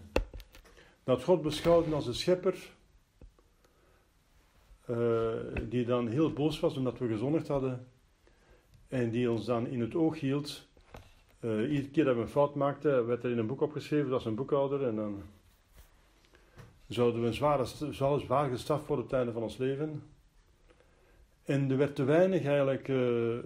Dat 1.04 1.24
God 1.24 1.42
beschouwde 1.42 1.96
als 1.96 2.08
een 2.08 2.16
schepper, 2.16 2.56
uh, 4.90 5.32
die 5.70 5.86
dan 5.86 6.08
heel 6.08 6.34
boos 6.34 6.60
was 6.60 6.78
omdat 6.78 6.98
we 6.98 7.08
gezondigd 7.08 7.48
hadden. 7.48 7.88
En 8.88 9.10
die 9.10 9.32
ons 9.32 9.46
dan 9.46 9.68
in 9.68 9.82
het 9.82 9.96
oog 9.96 10.20
hield. 10.20 10.70
Uh, 11.42 11.72
iedere 11.72 11.90
keer 11.90 12.06
dat 12.06 12.16
we 12.16 12.22
een 12.22 12.28
fout 12.28 12.56
maakten, 12.56 13.06
werd 13.06 13.24
er 13.24 13.32
in 13.32 13.38
een 13.38 13.48
boek 13.48 13.62
opgeschreven, 13.62 14.14
als 14.14 14.26
een 14.26 14.36
boekhouder. 14.36 14.88
En 14.88 14.96
dan 14.96 15.22
zouden 16.88 17.22
we 17.22 17.28
een 17.28 17.34
zware, 17.34 17.66
zwaar 18.20 18.50
gestraft 18.50 18.88
worden 18.88 19.06
op 19.06 19.12
het 19.12 19.20
einde 19.20 19.34
van 19.34 19.44
ons 19.44 19.58
leven. 19.58 20.04
En 21.44 21.72
er 21.72 21.78
werd 21.78 21.96
te 21.96 22.04
weinig 22.04 22.46
eigenlijk 22.46 22.88
uh, 22.88 22.98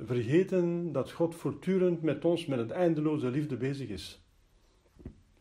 vergeten 0.06 0.92
dat 0.92 1.12
God 1.12 1.36
voortdurend 1.36 2.02
met 2.02 2.26
ons 2.26 2.46
met 2.46 2.60
een 2.60 2.72
eindeloze 2.72 3.30
liefde 3.30 3.58
bezig 3.58 3.90
is. 3.90 4.22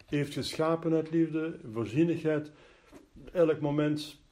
Hij 0.07 0.19
heeft 0.19 0.33
geschapen 0.33 0.93
uit 0.93 1.11
liefde, 1.11 1.59
voorzienigheid, 1.73 2.51
elk 3.33 3.61
moment 3.61 4.23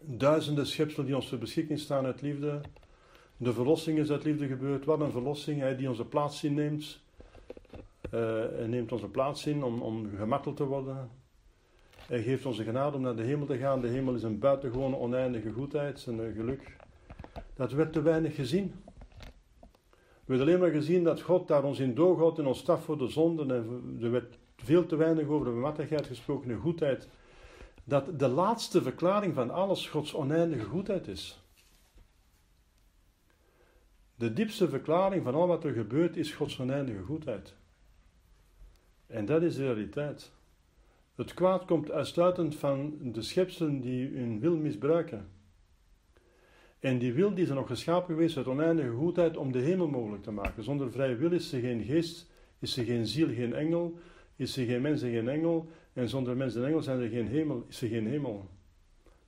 duizenden 0.00 0.66
schepselen 0.66 1.06
die 1.06 1.16
ons 1.16 1.28
ter 1.28 1.38
beschikking 1.38 1.78
staan 1.78 2.04
uit 2.04 2.22
liefde. 2.22 2.60
De 3.36 3.52
verlossing 3.52 3.98
is 3.98 4.10
uit 4.10 4.24
liefde 4.24 4.46
gebeurd. 4.46 4.84
Wat 4.84 5.00
een 5.00 5.10
verlossing, 5.10 5.60
hij 5.60 5.76
die 5.76 5.88
onze 5.88 6.04
plaats 6.04 6.44
inneemt. 6.44 7.00
Uh, 8.14 8.20
hij 8.56 8.66
neemt 8.66 8.92
onze 8.92 9.08
plaats 9.08 9.46
in 9.46 9.62
om, 9.62 9.82
om 9.82 10.10
te 10.54 10.64
worden. 10.64 11.10
Hij 11.96 12.22
geeft 12.22 12.46
onze 12.46 12.64
genade 12.64 12.96
om 12.96 13.02
naar 13.02 13.16
de 13.16 13.22
hemel 13.22 13.46
te 13.46 13.58
gaan. 13.58 13.80
De 13.80 13.88
hemel 13.88 14.14
is 14.14 14.22
een 14.22 14.38
buitengewone 14.38 14.96
oneindige 14.96 15.52
goedheid 15.52 16.06
en 16.06 16.32
geluk. 16.36 16.76
Dat 17.54 17.72
werd 17.72 17.92
te 17.92 18.02
weinig 18.02 18.34
gezien. 18.34 18.74
We 20.28 20.34
hebben 20.34 20.46
alleen 20.46 20.60
maar 20.60 20.80
gezien 20.80 21.04
dat 21.04 21.20
God 21.20 21.48
daar 21.48 21.64
ons 21.64 21.78
in 21.78 21.96
houdt 21.96 22.38
en 22.38 22.46
ons 22.46 22.58
staf 22.58 22.84
voor 22.84 22.98
de 22.98 23.08
zonden. 23.08 23.50
En 23.50 23.98
er 24.02 24.10
werd 24.10 24.38
veel 24.56 24.86
te 24.86 24.96
weinig 24.96 25.26
over 25.26 25.46
de 25.46 25.52
bemattigheid 25.52 26.06
gesproken, 26.06 26.48
de 26.48 26.56
goedheid. 26.56 27.08
Dat 27.84 28.18
de 28.18 28.28
laatste 28.28 28.82
verklaring 28.82 29.34
van 29.34 29.50
alles 29.50 29.88
Gods 29.88 30.14
oneindige 30.14 30.64
goedheid 30.64 31.08
is. 31.08 31.42
De 34.18 34.32
diepste 34.32 34.68
verklaring 34.68 35.22
van 35.24 35.34
al 35.34 35.46
wat 35.46 35.64
er 35.64 35.72
gebeurt 35.72 36.16
is 36.16 36.32
Gods 36.32 36.60
oneindige 36.60 37.02
goedheid. 37.02 37.54
En 39.06 39.24
dat 39.24 39.42
is 39.42 39.54
de 39.54 39.62
realiteit. 39.62 40.32
Het 41.14 41.34
kwaad 41.34 41.64
komt 41.64 41.90
uitsluitend 41.90 42.56
van 42.56 42.98
de 43.12 43.22
schepselen 43.22 43.80
die 43.80 44.08
hun 44.08 44.40
wil 44.40 44.56
misbruiken. 44.56 45.28
En 46.80 46.98
die 46.98 47.12
wil 47.12 47.34
die 47.34 47.44
is 47.44 47.50
nog 47.50 47.66
geschapen 47.66 48.14
geweest 48.14 48.36
uit 48.36 48.46
oneindige 48.46 48.90
goedheid 48.90 49.36
om 49.36 49.52
de 49.52 49.58
hemel 49.58 49.88
mogelijk 49.88 50.22
te 50.22 50.30
maken. 50.30 50.62
Zonder 50.62 50.90
vrije 50.90 51.16
wil 51.16 51.32
is 51.32 51.48
ze 51.48 51.60
geen 51.60 51.84
geest, 51.84 52.30
is 52.58 52.72
ze 52.72 52.84
geen 52.84 53.06
ziel, 53.06 53.28
geen 53.34 53.54
engel, 53.54 53.98
is 54.36 54.52
ze 54.52 54.64
geen 54.64 54.82
mens 54.82 55.02
en 55.02 55.10
geen 55.10 55.28
engel. 55.28 55.68
En 55.92 56.08
zonder 56.08 56.36
mens 56.36 56.54
en 56.54 56.64
engel 56.64 56.82
zijn 56.82 57.00
er 57.00 57.08
geen 57.08 57.28
hemel, 57.28 57.64
is 57.68 57.78
ze 57.78 57.88
geen 57.88 58.06
hemel. 58.06 58.48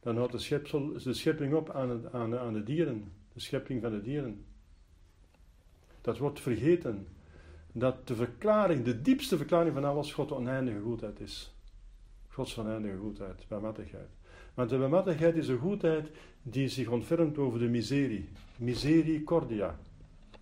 Dan 0.00 0.16
houdt 0.16 0.32
de, 0.32 0.38
schepsel, 0.38 0.92
de 0.92 1.14
schepping 1.14 1.54
op 1.54 1.70
aan, 1.70 2.08
aan 2.12 2.52
de 2.52 2.62
dieren, 2.62 3.12
de 3.32 3.40
schepping 3.40 3.82
van 3.82 3.90
de 3.90 4.00
dieren. 4.00 4.44
Dat 6.00 6.18
wordt 6.18 6.40
vergeten. 6.40 7.06
Dat 7.72 8.06
de 8.06 8.14
verklaring, 8.14 8.84
de 8.84 9.02
diepste 9.02 9.36
verklaring 9.36 9.74
van 9.74 9.84
alles, 9.84 10.12
God 10.12 10.32
oneindige 10.32 10.80
goedheid 10.80 11.20
is. 11.20 11.54
Gods 12.28 12.58
oneindige 12.58 12.96
goedheid, 12.96 13.44
barmhartigheid. 13.48 14.08
Want 14.54 14.70
de 14.70 14.78
barmhartigheid 14.78 15.36
is 15.36 15.48
een 15.48 15.58
goedheid 15.58 16.10
die 16.42 16.68
zich 16.68 16.88
ontfermt 16.88 17.38
over 17.38 17.58
de 17.58 17.68
miserie. 17.68 18.28
Misericordia. 18.56 19.78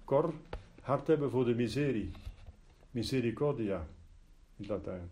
Cor, 0.05 0.35
hart 0.83 1.07
hebben 1.07 1.31
voor 1.31 1.45
de 1.45 1.55
miserie. 1.55 2.11
Misericordia, 2.91 3.87
in 4.57 4.65
het 4.65 4.69
Latijn. 4.69 5.11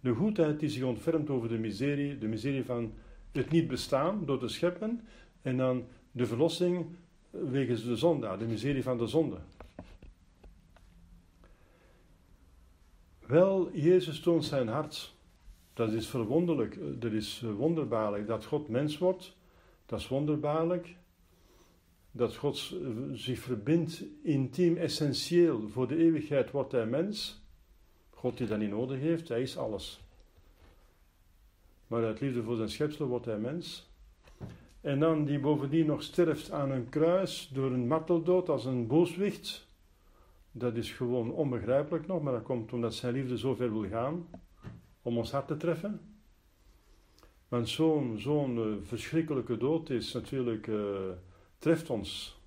De 0.00 0.12
goedheid 0.12 0.60
die 0.60 0.68
zich 0.68 0.82
ontfermt 0.82 1.30
over 1.30 1.48
de 1.48 1.58
miserie, 1.58 2.18
de 2.18 2.28
miserie 2.28 2.64
van 2.64 2.92
het 3.32 3.50
niet 3.50 3.68
bestaan 3.68 4.24
door 4.24 4.38
te 4.38 4.48
scheppen, 4.48 5.00
en 5.42 5.56
dan 5.56 5.84
de 6.12 6.26
verlossing 6.26 6.86
wegens 7.30 7.84
de 7.84 7.96
zonde, 7.96 8.36
de 8.38 8.46
miserie 8.46 8.82
van 8.82 8.98
de 8.98 9.06
zonde. 9.06 9.36
Wel, 13.26 13.70
Jezus 13.72 14.20
toont 14.20 14.44
zijn 14.44 14.68
hart. 14.68 15.14
Dat 15.74 15.92
is 15.92 16.06
verwonderlijk, 16.06 17.00
dat 17.00 17.12
is 17.12 17.44
wonderbaarlijk 17.56 18.26
dat 18.26 18.44
God 18.44 18.68
mens 18.68 18.98
wordt 18.98 19.36
dat 19.86 20.00
is 20.00 20.08
wonderbaarlijk. 20.08 20.96
Dat 22.10 22.36
God 22.36 22.74
zich 23.12 23.38
verbindt 23.38 24.04
intiem, 24.22 24.76
essentieel. 24.76 25.68
Voor 25.68 25.88
de 25.88 25.96
eeuwigheid 25.96 26.50
wordt 26.50 26.72
hij 26.72 26.86
mens. 26.86 27.44
God 28.10 28.36
die 28.36 28.46
dat 28.46 28.58
niet 28.58 28.70
nodig 28.70 29.00
heeft, 29.00 29.28
hij 29.28 29.42
is 29.42 29.56
alles. 29.56 30.00
Maar 31.86 32.04
uit 32.04 32.20
liefde 32.20 32.42
voor 32.42 32.56
zijn 32.56 32.68
schepsel 32.68 33.06
wordt 33.06 33.24
hij 33.24 33.38
mens. 33.38 33.90
En 34.80 35.00
dan 35.00 35.24
die 35.24 35.38
bovendien 35.38 35.86
nog 35.86 36.02
sterft 36.02 36.50
aan 36.50 36.70
een 36.70 36.88
kruis 36.88 37.50
door 37.52 37.70
een 37.70 37.86
marteldood 37.86 38.48
als 38.48 38.64
een 38.64 38.86
booswicht. 38.86 39.65
Dat 40.58 40.76
is 40.76 40.92
gewoon 40.92 41.32
onbegrijpelijk 41.32 42.06
nog, 42.06 42.22
maar 42.22 42.32
dat 42.32 42.42
komt 42.42 42.72
omdat 42.72 42.94
zijn 42.94 43.14
liefde 43.14 43.38
zo 43.38 43.54
ver 43.54 43.72
wil 43.72 43.88
gaan 43.88 44.26
om 45.02 45.18
ons 45.18 45.30
hart 45.30 45.46
te 45.46 45.56
treffen. 45.56 46.00
Want 47.48 47.68
zo'n 47.68 48.18
zo'n 48.18 48.56
uh, 48.56 48.74
verschrikkelijke 48.82 49.56
dood 49.56 49.90
is 49.90 50.12
natuurlijk, 50.12 50.66
uh, 50.66 50.96
treft 51.58 51.90
ons. 51.90 52.40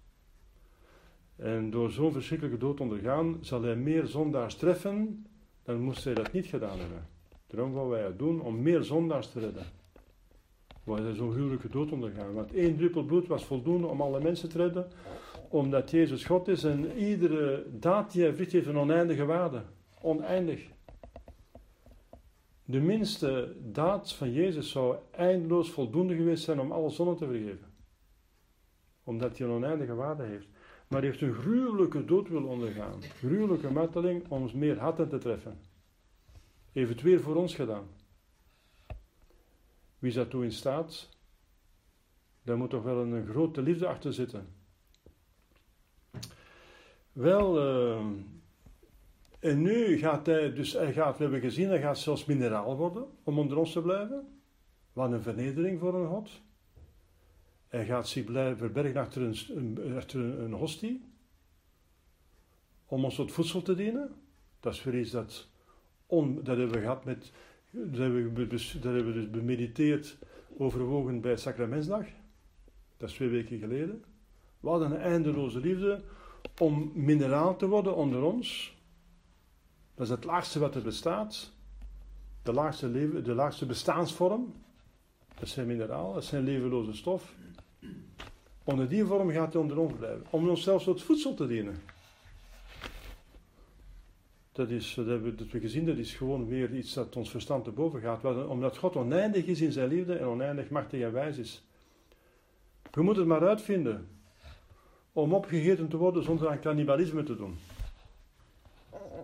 En 1.36 1.70
door 1.70 1.92
zo'n 1.92 2.12
verschrikkelijke 2.12 2.60
dood 2.60 2.80
ondergaan, 2.80 3.38
zal 3.42 3.62
hij 3.62 3.76
meer 3.76 4.06
zondaars 4.06 4.56
treffen, 4.56 5.26
dan 5.64 5.82
moest 5.82 6.04
hij 6.04 6.14
dat 6.14 6.32
niet 6.32 6.46
gedaan 6.46 6.80
hebben. 6.80 7.08
Daarom 7.48 7.72
wou 7.72 7.90
wij 7.90 8.04
het 8.04 8.20
doen 8.20 8.42
om 8.42 8.62
meer 8.62 8.84
zondaars 8.84 9.32
te 9.32 9.40
redden. 9.40 9.66
Waar 10.84 11.02
hij 11.02 11.14
zo'n 11.14 11.32
gruwelijke 11.32 11.70
dood 11.70 11.92
ondergaan. 11.92 12.34
Want 12.34 12.54
één 12.54 12.78
druppel 12.78 13.04
bloed 13.04 13.28
was 13.28 13.46
voldoende 13.46 13.88
om 13.88 14.02
alle 14.02 14.22
mensen 14.22 14.50
te 14.50 14.58
redden, 14.58 14.88
omdat 15.50 15.92
Jezus 15.92 16.26
God 16.26 16.48
is 16.48 16.64
en 16.64 16.92
iedere 16.98 17.66
daad 17.80 18.12
die 18.12 18.22
hij 18.22 18.32
verricht 18.32 18.52
heeft 18.52 18.68
een 18.68 18.78
oneindige 18.78 19.26
waarde. 19.26 19.64
Oneindig. 20.02 20.68
De 22.66 22.80
minste 22.80 23.56
daad 23.60 24.14
van 24.14 24.32
Jezus 24.32 24.72
zou 24.72 24.98
eindeloos 25.12 25.72
voldoende 25.72 26.16
geweest 26.16 26.44
zijn 26.44 26.60
om 26.60 26.72
alle 26.72 26.90
zonden 26.90 27.18
te 27.18 27.26
vergeven. 27.26 27.68
Omdat 29.04 29.38
hij 29.38 29.48
een 29.48 29.54
oneindige 29.54 29.96
waarde 29.96 30.24
heeft. 30.24 30.48
Maar 30.88 31.00
hij 31.00 31.10
heeft 31.10 31.22
een 31.22 31.34
gruwelijke 31.34 32.06
dood 32.06 32.30
willen 32.30 32.50
ondergaan. 32.50 33.02
Gruwelijke 33.02 33.72
marteling 33.72 34.28
om 34.28 34.42
ons 34.42 34.54
meer 34.54 34.80
harten 34.80 35.10
te 35.10 35.18
treffen. 35.18 35.60
Heeft 36.72 36.90
het 36.90 37.02
weer 37.02 37.22
voor 37.22 37.36
ons 37.36 37.56
gedaan. 37.56 37.88
Wie 40.00 40.10
is 40.10 40.16
daartoe 40.16 40.44
in 40.44 40.52
staat? 40.52 41.10
Daar 42.44 42.58
moet 42.58 42.70
toch 42.70 42.84
wel 42.84 42.98
een 43.02 43.28
grote 43.28 43.62
liefde 43.62 43.88
achter 43.88 44.14
zitten. 44.14 44.59
Wel, 47.20 47.58
uh, 47.58 48.06
en 49.40 49.62
nu 49.62 49.98
gaat 49.98 50.26
hij, 50.26 50.54
dus 50.54 50.74
hij 50.74 50.94
gaat, 50.94 51.18
we 51.18 51.24
hebben 51.24 51.42
gezien, 51.42 51.68
hij 51.68 51.82
gaat 51.82 51.98
zelfs 51.98 52.26
mineraal 52.26 52.78
worden 52.78 53.08
om 53.24 53.40
onder 53.40 53.58
ons 53.58 53.72
te 53.72 53.82
blijven. 53.82 54.42
Wat 54.94 55.12
een 55.12 55.22
vernedering 55.22 55.80
voor 55.80 55.94
een 55.94 56.08
God. 56.08 56.30
Hij 57.68 57.86
gaat 57.86 58.08
zich 58.08 58.24
blijven 58.24 58.58
verbergen 58.58 59.02
achter 59.02 59.22
een, 59.22 59.96
achter 59.96 60.20
een, 60.20 60.54
hostie. 60.54 61.02
Om 62.86 63.04
ons 63.04 63.16
tot 63.16 63.32
voedsel 63.32 63.62
te 63.62 63.76
dienen. 63.76 64.12
Dat 64.60 64.74
is 64.74 64.84
weer 64.84 65.00
iets 65.00 65.12
dat, 65.12 65.48
on, 66.06 66.36
dat 66.36 66.58
hebben 66.58 66.72
we 66.72 66.80
gehad 66.82 67.06
met, 67.06 67.32
dat 67.70 68.00
hebben 68.00 68.34
we, 68.34 68.48
dat 68.48 68.84
hebben 68.84 69.06
we 69.06 69.14
dus 69.14 69.30
bemediteerd, 69.30 70.18
overwogen 70.58 71.22
bij 71.22 71.38
Sacramentsdag. 71.38 72.06
Dat 72.98 73.10
is 73.10 73.16
twee 73.16 73.30
weken 73.30 73.60
geleden. 73.60 74.04
Hadden 74.60 74.92
een 74.92 74.98
eindeloze 74.98 75.60
liefde 75.60 76.02
om 76.60 76.92
mineraal 76.94 77.56
te 77.56 77.68
worden 77.68 77.96
onder 77.96 78.24
ons. 78.24 78.78
Dat 79.96 80.06
is 80.06 80.14
het 80.14 80.24
laagste 80.24 80.60
wat 80.60 80.76
er 80.76 80.82
bestaat. 80.82 81.52
De 82.44 82.54
laagste, 82.54 82.88
leven, 82.88 83.24
de 83.24 83.34
laagste 83.34 83.66
bestaansvorm. 83.66 84.54
Dat 85.40 85.50
zijn 85.50 85.68
mineraal, 85.68 86.14
dat 86.14 86.24
zijn 86.24 86.44
levenloze 86.44 86.94
stof. 86.94 87.34
Onder 88.64 88.90
die 88.90 89.06
vorm 89.06 89.32
gaat 89.32 89.54
hij 89.54 89.62
onder 89.62 89.80
ons 89.80 89.94
blijven. 89.94 90.26
Om 90.30 90.50
ons 90.50 90.64
zelfs 90.64 90.84
tot 90.84 91.04
voedsel 91.04 91.34
te 91.34 91.48
dienen. 91.48 91.76
Dat, 94.52 94.70
is, 94.70 94.94
dat 94.94 95.06
hebben 95.06 95.38
we 95.52 95.60
gezien, 95.60 95.86
dat 95.86 95.98
is 95.98 96.14
gewoon 96.14 96.48
weer 96.48 96.76
iets 96.76 96.94
dat 96.94 97.16
ons 97.16 97.30
verstand 97.30 97.64
te 97.64 97.72
boven 97.72 98.02
gaat. 98.02 98.48
Omdat 98.48 98.78
God 98.78 98.96
oneindig 98.96 99.46
is 99.46 99.62
in 99.62 99.72
zijn 99.72 99.88
liefde 99.90 100.16
en 100.16 100.26
oneindig 100.26 100.70
machtig 100.70 101.02
en 101.02 101.12
wijs 101.12 101.38
is. 101.38 101.64
Je 102.92 103.02
moet 103.02 103.16
het 103.16 103.26
maar 103.26 103.48
uitvinden 103.48 104.08
om 105.14 105.34
opgegeten 105.34 105.88
te 105.88 105.98
worden 105.98 106.24
zonder 106.24 106.50
aan 106.50 106.60
cannibalisme 106.60 107.24
te 107.24 107.36
doen. 107.36 107.58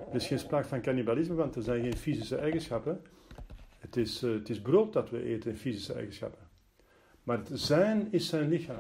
Er 0.10 0.16
is 0.16 0.28
geen 0.28 0.40
sprake 0.40 0.68
van 0.68 0.82
cannibalisme, 0.82 1.36
want 1.36 1.56
er 1.56 1.62
zijn 1.62 1.82
geen 1.82 1.98
fysische 1.98 2.36
eigenschappen. 2.36 3.02
Het 3.80 3.98
is, 3.98 4.24
uh, 4.24 4.34
het 4.34 4.50
is 4.50 4.62
brood 4.62 4.94
dat 4.94 5.10
we 5.10 5.24
eten 5.24 5.52
in 5.52 5.58
fysische 5.58 5.94
eigenschappen. 5.94 6.48
Maar 7.24 7.38
het 7.38 7.50
zijn 7.54 8.08
is 8.12 8.28
zijn 8.28 8.50
lichaam. 8.50 8.80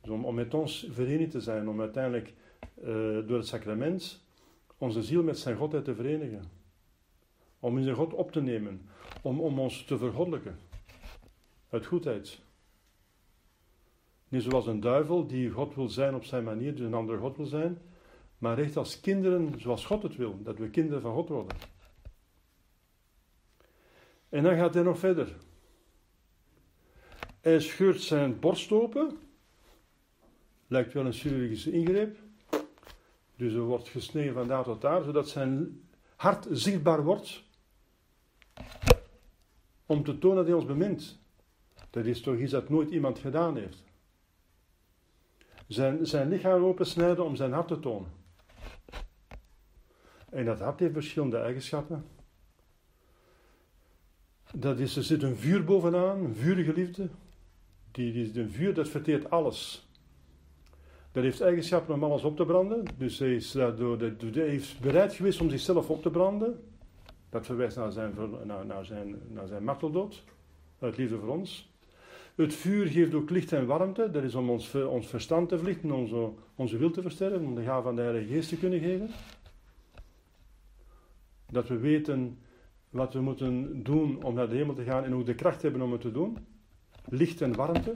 Dus 0.00 0.10
om, 0.10 0.34
met 0.34 0.54
ons 0.54 0.88
verenigd 0.90 1.30
te 1.30 1.40
zijn, 1.40 1.68
om 1.68 1.80
uiteindelijk 1.80 2.34
uh, 2.78 2.84
door 3.26 3.36
het 3.36 3.46
sacrament 3.46 4.20
onze 4.78 5.02
ziel 5.02 5.22
met 5.22 5.38
zijn 5.38 5.56
Godheid 5.56 5.84
te 5.84 5.94
verenigen. 5.94 6.42
Om 7.60 7.78
in 7.78 7.84
zijn 7.84 7.96
God 7.96 8.12
op 8.12 8.32
te 8.32 8.40
nemen. 8.40 8.88
Om, 9.22 9.40
om 9.40 9.58
ons 9.58 9.84
te 9.84 9.98
vergoddelijken. 9.98 10.58
Uit 11.70 11.86
goedheid. 11.86 12.40
Niet 14.32 14.42
zoals 14.42 14.66
een 14.66 14.80
duivel 14.80 15.26
die 15.26 15.50
God 15.50 15.74
wil 15.74 15.88
zijn 15.88 16.14
op 16.14 16.24
zijn 16.24 16.44
manier, 16.44 16.74
dus 16.74 16.86
een 16.86 16.94
andere 16.94 17.18
God 17.18 17.36
wil 17.36 17.46
zijn. 17.46 17.78
Maar 18.38 18.58
echt 18.58 18.76
als 18.76 19.00
kinderen 19.00 19.60
zoals 19.60 19.86
God 19.86 20.02
het 20.02 20.16
wil. 20.16 20.42
Dat 20.42 20.58
we 20.58 20.70
kinderen 20.70 21.02
van 21.02 21.14
God 21.14 21.28
worden. 21.28 21.56
En 24.28 24.42
dan 24.42 24.56
gaat 24.56 24.74
hij 24.74 24.82
nog 24.82 24.98
verder. 24.98 25.36
Hij 27.40 27.60
scheurt 27.60 28.00
zijn 28.00 28.40
borst 28.40 28.72
open. 28.72 29.18
Lijkt 30.66 30.92
wel 30.92 31.06
een 31.06 31.12
chirurgische 31.12 31.72
ingreep. 31.72 32.16
Dus 33.36 33.52
er 33.52 33.60
wordt 33.60 33.88
gesneden 33.88 34.34
van 34.34 34.48
daar 34.48 34.64
tot 34.64 34.80
daar, 34.80 35.02
zodat 35.02 35.28
zijn 35.28 35.82
hart 36.16 36.46
zichtbaar 36.50 37.04
wordt. 37.04 37.42
Om 39.86 40.04
te 40.04 40.18
tonen 40.18 40.36
dat 40.36 40.46
hij 40.46 40.54
ons 40.54 40.66
bemint. 40.66 41.18
Dat 41.90 42.06
is 42.06 42.20
toch 42.20 42.36
iets 42.36 42.52
dat 42.52 42.68
nooit 42.68 42.90
iemand 42.90 43.18
gedaan 43.18 43.56
heeft. 43.56 43.90
Zijn, 45.72 46.06
zijn 46.06 46.28
lichaam 46.28 46.64
opensnijden 46.64 47.24
om 47.24 47.36
zijn 47.36 47.52
hart 47.52 47.68
te 47.68 47.80
tonen. 47.80 48.10
En 50.30 50.44
dat 50.44 50.60
hart 50.60 50.80
heeft 50.80 50.92
verschillende 50.92 51.36
eigenschappen. 51.36 52.04
Dat 54.54 54.78
is, 54.78 54.96
er 54.96 55.02
zit 55.02 55.22
een 55.22 55.36
vuur 55.36 55.64
bovenaan, 55.64 56.24
een 56.24 56.34
vurige 56.34 56.72
liefde. 56.72 57.08
Die, 57.90 58.12
die, 58.12 58.40
een 58.40 58.50
vuur 58.50 58.74
dat 58.74 58.88
verteert 58.88 59.30
alles. 59.30 59.88
Dat 61.12 61.22
heeft 61.22 61.40
eigenschappen 61.40 61.94
om 61.94 62.04
alles 62.04 62.22
op 62.22 62.36
te 62.36 62.44
branden. 62.44 62.84
Dus 62.98 63.18
hij 63.18 63.34
is, 63.34 63.52
daardoor, 63.52 63.98
hij 63.98 64.54
is 64.54 64.78
bereid 64.78 65.14
geweest 65.14 65.40
om 65.40 65.50
zichzelf 65.50 65.90
op 65.90 66.02
te 66.02 66.10
branden. 66.10 66.64
Dat 67.30 67.46
verwijst 67.46 67.76
naar 67.76 67.92
zijn, 67.92 68.14
naar, 68.44 68.66
naar 68.66 68.84
zijn, 68.84 69.20
naar 69.28 69.46
zijn 69.46 69.64
marteldood. 69.64 70.24
Uit 70.78 70.96
liefde 70.96 71.18
voor 71.18 71.28
ons. 71.28 71.71
Het 72.34 72.54
vuur 72.54 72.86
geeft 72.86 73.14
ook 73.14 73.30
licht 73.30 73.52
en 73.52 73.66
warmte. 73.66 74.10
Dat 74.10 74.22
is 74.22 74.34
om 74.34 74.50
ons, 74.50 74.74
ons 74.74 75.06
verstand 75.06 75.48
te 75.48 75.56
verlichten, 75.56 75.92
onze, 75.92 76.30
onze 76.54 76.76
wil 76.76 76.90
te 76.90 77.02
versterken, 77.02 77.44
om 77.44 77.54
de 77.54 77.62
gave 77.62 77.82
van 77.82 77.96
de 77.96 78.02
Heilige 78.02 78.32
Geest 78.32 78.48
te 78.48 78.58
kunnen 78.58 78.80
geven. 78.80 79.10
Dat 81.50 81.68
we 81.68 81.78
weten 81.78 82.38
wat 82.90 83.12
we 83.12 83.20
moeten 83.20 83.82
doen 83.82 84.22
om 84.22 84.34
naar 84.34 84.48
de 84.48 84.56
hemel 84.56 84.74
te 84.74 84.82
gaan 84.82 85.04
en 85.04 85.14
ook 85.14 85.26
de 85.26 85.34
kracht 85.34 85.62
hebben 85.62 85.82
om 85.82 85.92
het 85.92 86.00
te 86.00 86.12
doen. 86.12 86.36
Licht 87.08 87.40
en 87.40 87.56
warmte. 87.56 87.94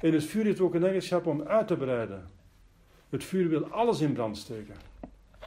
En 0.00 0.12
het 0.12 0.24
vuur 0.24 0.44
heeft 0.44 0.60
ook 0.60 0.74
een 0.74 0.84
eigenschap 0.84 1.26
om 1.26 1.42
uit 1.42 1.66
te 1.66 1.76
breiden. 1.76 2.30
Het 3.08 3.24
vuur 3.24 3.48
wil 3.48 3.66
alles 3.66 4.00
in 4.00 4.12
brand 4.12 4.36
steken. 4.36 4.74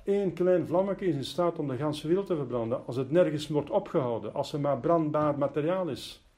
Eén 0.06 0.34
klein 0.34 0.68
vlammetje 0.68 1.08
is 1.08 1.16
in 1.16 1.24
staat 1.24 1.60
om 1.60 1.68
de 1.68 1.78
ganse 1.78 2.08
wereld 2.08 2.26
te 2.26 2.36
verbranden 2.36 2.86
als 2.86 2.96
het 2.96 3.12
nergens 3.12 3.48
wordt 3.48 3.70
opgehouden, 3.70 4.34
als 4.34 4.54
er 4.54 4.60
maar 4.60 4.80
brandbaar 4.80 5.38
materiaal 5.38 5.88
is. 5.88 6.29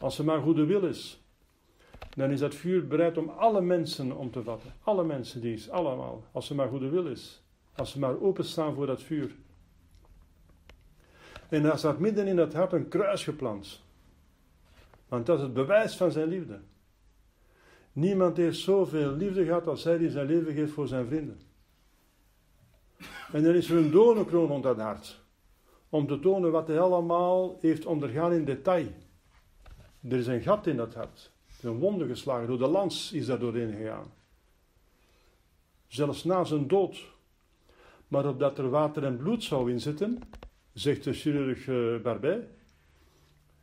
Als 0.00 0.18
er 0.18 0.24
maar 0.24 0.40
goede 0.40 0.64
wil 0.64 0.82
is. 0.82 1.20
Dan 2.16 2.30
is 2.30 2.40
dat 2.40 2.54
vuur 2.54 2.86
bereid 2.86 3.18
om 3.18 3.28
alle 3.28 3.60
mensen 3.60 4.16
om 4.16 4.30
te 4.30 4.42
vatten. 4.42 4.74
Alle 4.82 5.04
mensen 5.04 5.40
die 5.40 5.52
is, 5.52 5.70
allemaal. 5.70 6.24
Als 6.32 6.50
er 6.50 6.56
maar 6.56 6.68
goede 6.68 6.88
wil 6.88 7.06
is. 7.06 7.42
Als 7.76 7.90
ze 7.90 7.98
maar 7.98 8.20
openstaan 8.20 8.74
voor 8.74 8.86
dat 8.86 9.02
vuur. 9.02 9.36
En 11.48 11.62
daar 11.62 11.78
staat 11.78 11.98
midden 11.98 12.26
in 12.26 12.36
dat 12.36 12.52
hart 12.52 12.72
een 12.72 12.88
kruis 12.88 13.24
geplant. 13.24 13.82
Want 15.08 15.26
dat 15.26 15.36
is 15.36 15.42
het 15.42 15.54
bewijs 15.54 15.96
van 15.96 16.12
zijn 16.12 16.28
liefde. 16.28 16.60
Niemand 17.92 18.36
heeft 18.36 18.58
zoveel 18.58 19.12
liefde 19.12 19.44
gehad 19.44 19.66
als 19.66 19.84
hij 19.84 19.98
die 19.98 20.10
zijn 20.10 20.26
leven 20.26 20.54
geeft 20.54 20.72
voor 20.72 20.88
zijn 20.88 21.06
vrienden. 21.06 21.40
En 23.32 23.44
er 23.44 23.54
is 23.54 23.68
een 23.68 23.90
doornkroon 23.90 24.46
rond 24.46 24.62
dat 24.62 24.78
hart. 24.78 25.20
Om 25.88 26.06
te 26.06 26.20
tonen 26.20 26.50
wat 26.50 26.68
hij 26.68 26.80
allemaal 26.80 27.56
heeft 27.60 27.86
ondergaan 27.86 28.32
in 28.32 28.44
detail. 28.44 28.86
Er 30.08 30.18
is 30.18 30.26
een 30.26 30.42
gat 30.42 30.66
in 30.66 30.76
dat 30.76 30.94
hart. 30.94 31.30
Er 31.46 31.54
is 31.56 31.62
een 31.62 31.78
wonde 31.78 32.06
geslagen. 32.06 32.46
Door 32.46 32.58
de 32.58 32.66
lans 32.66 33.12
is 33.12 33.26
daar 33.26 33.38
doorheen 33.38 33.76
gegaan. 33.76 34.12
Zelfs 35.86 36.24
na 36.24 36.44
zijn 36.44 36.68
dood. 36.68 37.04
Maar 38.08 38.28
opdat 38.28 38.58
er 38.58 38.70
water 38.70 39.04
en 39.04 39.16
bloed 39.16 39.44
zou 39.44 39.70
inzitten, 39.70 40.18
zegt 40.72 41.04
de 41.04 41.12
chirurg 41.12 41.66
uh, 41.66 42.00
Barbet 42.00 42.48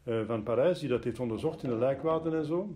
uh, 0.03 0.25
van 0.25 0.43
Parijs, 0.43 0.79
die 0.79 0.89
dat 0.89 1.03
heeft 1.03 1.19
onderzocht 1.19 1.63
in 1.63 1.69
de 1.69 1.75
lijkwater 1.75 2.35
en 2.35 2.45
zo, 2.45 2.73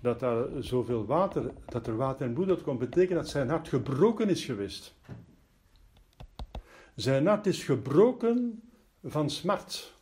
dat 0.00 0.20
daar 0.20 0.46
zoveel 0.58 1.06
water, 1.06 1.50
dat 1.68 1.86
er 1.86 1.96
water 1.96 2.26
en 2.26 2.32
bloed 2.32 2.48
uit 2.48 2.62
komt, 2.62 2.78
betekent 2.78 3.18
dat 3.18 3.28
zijn 3.28 3.48
hart 3.48 3.68
gebroken 3.68 4.28
is 4.28 4.44
geweest. 4.44 4.94
Zijn 6.94 7.26
hart 7.26 7.46
is 7.46 7.64
gebroken 7.64 8.62
van 9.04 9.30
smart. 9.30 9.94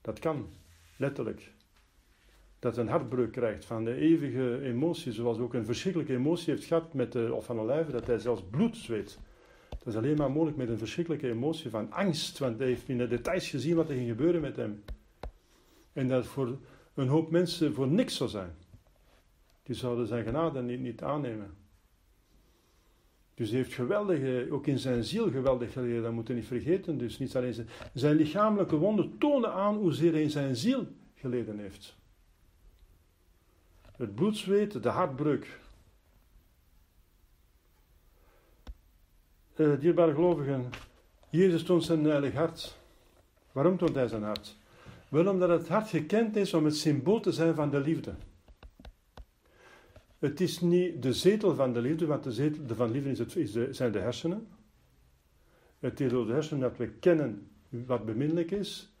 Dat 0.00 0.18
kan, 0.18 0.48
letterlijk. 0.96 1.52
Dat 2.58 2.76
een 2.76 2.88
hartbreuk 2.88 3.32
krijgt 3.32 3.64
van 3.64 3.84
de 3.84 3.94
eeuwige 3.94 4.60
emotie, 4.62 5.12
zoals 5.12 5.38
ook 5.38 5.54
een 5.54 5.64
verschrikkelijke 5.64 6.14
emotie 6.14 6.52
heeft 6.52 6.64
gehad 6.66 6.94
met 6.94 7.12
de, 7.12 7.34
of 7.34 7.44
van 7.44 7.58
een 7.58 7.66
lijf, 7.66 7.86
dat 7.86 8.06
hij 8.06 8.18
zelfs 8.18 8.42
bloed 8.50 8.76
zweet. 8.76 9.18
Dat 9.68 9.86
is 9.86 9.96
alleen 9.96 10.16
maar 10.16 10.30
mogelijk 10.30 10.56
met 10.56 10.68
een 10.68 10.78
verschrikkelijke 10.78 11.30
emotie 11.30 11.70
van 11.70 11.92
angst, 11.92 12.38
want 12.38 12.58
hij 12.58 12.66
heeft 12.66 12.88
in 12.88 12.98
de 12.98 13.08
details 13.08 13.48
gezien 13.48 13.76
wat 13.76 13.88
er 13.88 13.94
ging 13.94 14.08
gebeuren 14.08 14.40
met 14.40 14.56
hem. 14.56 14.84
En 15.92 16.08
dat 16.08 16.26
voor 16.26 16.58
een 16.94 17.08
hoop 17.08 17.30
mensen 17.30 17.74
voor 17.74 17.88
niks 17.88 18.16
zou 18.16 18.30
zijn. 18.30 18.56
Die 19.62 19.74
zouden 19.74 20.06
zijn 20.06 20.24
genade 20.24 20.62
niet, 20.62 20.80
niet 20.80 21.02
aannemen. 21.02 21.56
Dus 23.38 23.48
hij 23.48 23.58
heeft 23.58 23.74
geweldige, 23.74 24.46
ook 24.50 24.66
in 24.66 24.78
zijn 24.78 25.04
ziel 25.04 25.30
geweldig 25.30 25.72
geleden, 25.72 26.02
dat 26.02 26.12
moeten 26.12 26.34
we 26.34 26.40
niet 26.40 26.48
vergeten. 26.48 26.98
Dus 26.98 27.18
niet 27.18 27.36
alleen 27.36 27.54
zijn, 27.54 27.68
zijn 27.94 28.16
lichamelijke 28.16 28.76
wonden 28.76 29.18
tonen 29.18 29.52
aan 29.52 29.76
hoezeer 29.76 30.12
hij 30.12 30.22
in 30.22 30.30
zijn 30.30 30.56
ziel 30.56 30.86
geleden 31.14 31.58
heeft. 31.58 31.96
Het 33.96 34.14
bloedzweet, 34.14 34.82
de 34.82 34.88
hartbreuk. 34.88 35.58
Uh, 39.56 39.80
dierbare 39.80 40.14
gelovigen, 40.14 40.70
Jezus 41.30 41.62
toont 41.62 41.84
zijn 41.84 42.04
heilig 42.04 42.34
hart. 42.34 42.78
Waarom 43.52 43.76
toont 43.78 43.94
hij 43.94 44.08
zijn 44.08 44.22
hart? 44.22 44.56
Wel 45.08 45.26
omdat 45.26 45.48
het 45.48 45.68
hart 45.68 45.88
gekend 45.88 46.36
is 46.36 46.54
om 46.54 46.64
het 46.64 46.76
symbool 46.76 47.20
te 47.20 47.32
zijn 47.32 47.54
van 47.54 47.70
de 47.70 47.80
liefde. 47.80 48.14
Het 50.18 50.40
is 50.40 50.60
niet 50.60 51.02
de 51.02 51.12
zetel 51.12 51.54
van 51.54 51.72
de 51.72 51.80
liefde, 51.80 52.06
want 52.06 52.24
de 52.24 52.32
zetel 52.32 52.74
van 52.74 52.90
liefde 52.90 53.40
is 53.40 53.52
de, 53.52 53.72
zijn 53.72 53.92
de 53.92 53.98
hersenen. 53.98 54.46
Het 55.78 56.00
is 56.00 56.10
door 56.10 56.26
de 56.26 56.32
hersenen 56.32 56.60
dat 56.60 56.76
we 56.76 56.88
kennen 56.88 57.48
wat 57.68 58.04
beminnelijk 58.04 58.50
is. 58.50 58.92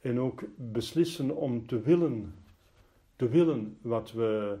en 0.00 0.20
ook 0.20 0.44
beslissen 0.56 1.36
om 1.36 1.66
te 1.66 1.80
willen, 1.80 2.34
te 3.16 3.28
willen 3.28 3.78
wat 3.80 4.12
we, 4.12 4.58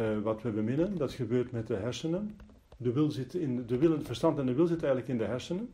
uh, 0.00 0.20
wat 0.20 0.42
we 0.42 0.50
beminnen. 0.50 0.96
Dat 0.96 1.12
gebeurt 1.12 1.52
met 1.52 1.66
de 1.66 1.74
hersenen. 1.74 2.36
De, 2.76 2.92
wil 2.92 3.10
zit 3.10 3.34
in, 3.34 3.66
de 3.66 3.78
wil, 3.78 3.90
het 3.90 4.06
verstand 4.06 4.38
en 4.38 4.46
de 4.46 4.54
wil 4.54 4.66
zitten 4.66 4.88
eigenlijk 4.88 5.18
in 5.18 5.26
de 5.26 5.30
hersenen. 5.30 5.70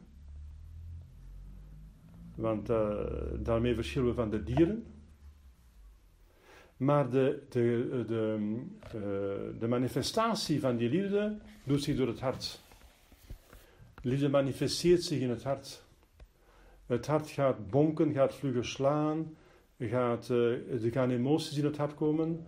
Want 2.34 2.70
uh, 2.70 3.00
daarmee 3.38 3.74
verschillen 3.74 4.08
we 4.08 4.14
van 4.14 4.30
de 4.30 4.42
dieren. 4.42 4.84
Maar 6.76 7.10
de, 7.10 7.42
de, 7.48 8.04
de, 8.06 8.38
uh, 8.94 9.60
de 9.60 9.68
manifestatie 9.68 10.60
van 10.60 10.76
die 10.76 10.88
liefde 10.88 11.36
doet 11.64 11.82
zich 11.82 11.96
door 11.96 12.06
het 12.06 12.20
hart. 12.20 12.60
Liefde 14.02 14.28
manifesteert 14.28 15.02
zich 15.02 15.20
in 15.20 15.30
het 15.30 15.42
hart. 15.42 15.82
Het 16.86 17.06
hart 17.06 17.30
gaat 17.30 17.70
bonken, 17.70 18.12
gaat 18.12 18.34
vlugger 18.34 18.64
slaan, 18.64 19.36
gaat, 19.78 20.28
uh, 20.28 20.84
er 20.84 20.92
gaan 20.92 21.10
emoties 21.10 21.58
in 21.58 21.64
het 21.64 21.76
hart 21.76 21.94
komen, 21.94 22.46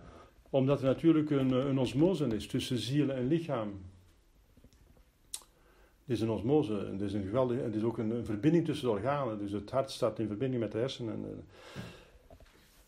omdat 0.49 0.79
er 0.79 0.85
natuurlijk 0.85 1.29
een, 1.29 1.51
een 1.51 1.77
osmose 1.77 2.25
is 2.27 2.47
tussen 2.47 2.77
ziel 2.77 3.09
en 3.09 3.27
lichaam. 3.27 3.81
Het 6.09 6.17
is 6.17 6.21
een 6.21 6.29
osmose, 6.29 6.73
het 6.73 7.01
is, 7.01 7.13
een 7.13 7.23
geweldige, 7.23 7.61
het 7.61 7.75
is 7.75 7.83
ook 7.83 7.97
een, 7.97 8.09
een, 8.09 8.25
verbinding 8.25 8.65
tussen 8.65 8.87
de 8.87 8.93
organen, 8.93 9.37
dus 9.37 9.51
het 9.51 9.71
hart 9.71 9.91
staat 9.91 10.19
in 10.19 10.27
verbinding 10.27 10.61
met 10.61 10.71
de 10.71 10.77
hersenen. 10.77 11.45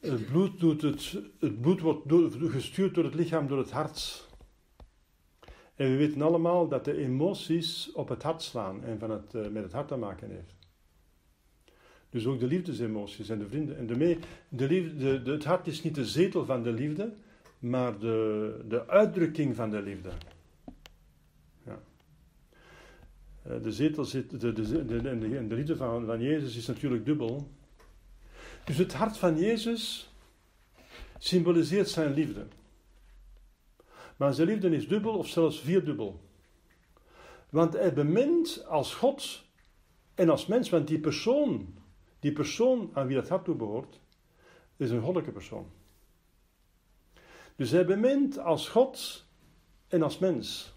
Het 0.01 0.25
bloed, 0.25 0.59
doet 0.59 0.81
het, 0.81 1.61
bloed 1.61 1.81
wordt 1.81 2.03
gestuurd 2.37 2.95
door 2.95 3.03
het 3.03 3.13
lichaam, 3.13 3.47
door 3.47 3.57
het 3.57 3.71
hart. 3.71 4.29
En 5.75 5.91
we 5.91 5.95
weten 5.97 6.21
allemaal 6.21 6.67
dat 6.67 6.85
de 6.85 6.97
emoties 6.97 7.91
op 7.91 8.09
het 8.09 8.23
hart 8.23 8.41
slaan 8.41 8.83
en 8.83 8.99
van 8.99 9.11
het, 9.11 9.33
uh, 9.33 9.47
met 9.47 9.63
het 9.63 9.71
hart 9.71 9.87
te 9.87 9.95
maken 9.95 10.29
heeft. 10.29 10.55
Dus 12.09 12.25
ook 12.25 12.39
de 12.39 12.47
liefdesemoties 12.47 13.29
en 13.29 13.39
de 13.39 13.47
vrienden. 13.47 13.77
En 13.77 13.87
de, 13.87 14.17
de 14.49 14.67
liefde, 14.67 15.21
de, 15.21 15.31
het 15.31 15.43
hart 15.43 15.67
is 15.67 15.83
niet 15.83 15.95
de 15.95 16.05
zetel 16.05 16.45
van 16.45 16.63
de 16.63 16.71
liefde, 16.71 17.13
maar 17.59 17.99
de, 17.99 18.65
de 18.67 18.87
uitdrukking 18.87 19.55
van 19.55 19.69
de 19.69 19.81
liefde. 19.81 20.09
Ja. 21.65 21.79
Eh, 23.43 23.63
de 23.63 23.71
zetel 23.71 24.05
zit, 24.05 24.29
de, 24.29 24.53
de, 24.53 24.85
de, 24.85 25.01
de, 25.01 25.47
de 25.47 25.55
liefde 25.55 25.75
van, 25.75 26.05
van 26.05 26.21
Jezus 26.21 26.57
is 26.57 26.67
natuurlijk 26.67 27.05
dubbel. 27.05 27.49
Dus 28.65 28.77
het 28.77 28.93
hart 28.93 29.17
van 29.17 29.37
Jezus 29.37 30.13
symboliseert 31.17 31.89
zijn 31.89 32.13
liefde. 32.13 32.47
Maar 34.17 34.33
zijn 34.33 34.47
liefde 34.47 34.75
is 34.75 34.87
dubbel 34.87 35.17
of 35.17 35.27
zelfs 35.27 35.59
vierdubbel. 35.59 36.21
Want 37.49 37.73
hij 37.73 37.93
bemint 37.93 38.65
als 38.67 38.93
God 38.93 39.43
en 40.15 40.29
als 40.29 40.45
mens, 40.45 40.69
want 40.69 40.87
die 40.87 40.99
persoon, 40.99 41.73
die 42.19 42.31
persoon 42.31 42.89
aan 42.93 43.07
wie 43.07 43.15
dat 43.15 43.29
hart 43.29 43.43
toe 43.43 43.55
behoort, 43.55 43.99
is 44.77 44.89
een 44.89 45.01
goddelijke 45.01 45.31
persoon. 45.31 45.65
Dus 47.55 47.71
hij 47.71 47.85
bemint 47.85 48.39
als 48.39 48.69
God 48.69 49.25
en 49.87 50.01
als 50.01 50.19
mens. 50.19 50.73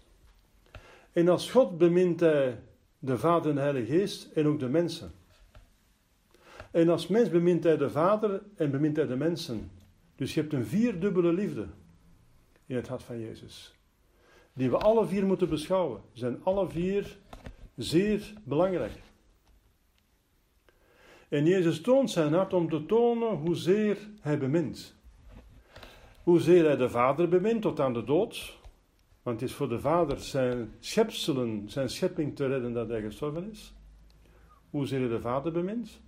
En 1.11 1.29
als 1.29 1.51
God 1.51 1.77
bemint 1.77 2.19
hij 2.19 2.59
de 2.99 3.17
Vader 3.17 3.49
en 3.49 3.55
de 3.55 3.61
Heilige 3.61 3.91
Geest 3.91 4.31
en 4.31 4.47
ook 4.47 4.59
de 4.59 4.69
mensen. 4.69 5.13
En 6.75 6.89
als 6.89 7.07
mens 7.07 7.29
bemint 7.29 7.63
hij 7.63 7.77
de 7.77 7.89
Vader 7.89 8.41
en 8.55 8.71
bemint 8.71 8.95
hij 8.95 9.05
de 9.05 9.15
mensen. 9.15 9.71
Dus 10.15 10.33
je 10.33 10.39
hebt 10.39 10.53
een 10.53 10.65
vierdubbele 10.65 11.33
liefde 11.33 11.67
in 12.65 12.75
het 12.75 12.87
hart 12.87 13.03
van 13.03 13.19
Jezus. 13.19 13.73
Die 14.53 14.69
we 14.69 14.77
alle 14.77 15.05
vier 15.07 15.25
moeten 15.25 15.49
beschouwen. 15.49 16.01
Ze 16.11 16.19
zijn 16.19 16.43
alle 16.43 16.69
vier 16.69 17.17
zeer 17.75 18.33
belangrijk. 18.43 19.01
En 21.29 21.45
Jezus 21.45 21.81
toont 21.81 22.11
zijn 22.11 22.33
hart 22.33 22.53
om 22.53 22.69
te 22.69 22.85
tonen 22.85 23.37
hoezeer 23.37 23.97
hij 24.19 24.37
bemint. 24.37 24.95
Hoezeer 26.23 26.65
hij 26.65 26.75
de 26.75 26.89
Vader 26.89 27.29
bemint 27.29 27.61
tot 27.61 27.79
aan 27.79 27.93
de 27.93 28.03
dood. 28.03 28.59
Want 29.23 29.39
het 29.39 29.49
is 29.49 29.55
voor 29.55 29.69
de 29.69 29.79
Vader 29.79 30.19
zijn 30.19 30.73
schepselen, 30.79 31.69
zijn 31.69 31.89
schepping 31.89 32.35
te 32.35 32.47
redden 32.47 32.73
dat 32.73 32.89
hij 32.89 33.01
gestorven 33.01 33.51
is. 33.51 33.73
Hoezeer 34.69 34.99
hij 34.99 35.09
de 35.09 35.21
Vader 35.21 35.51
bemint. 35.51 36.03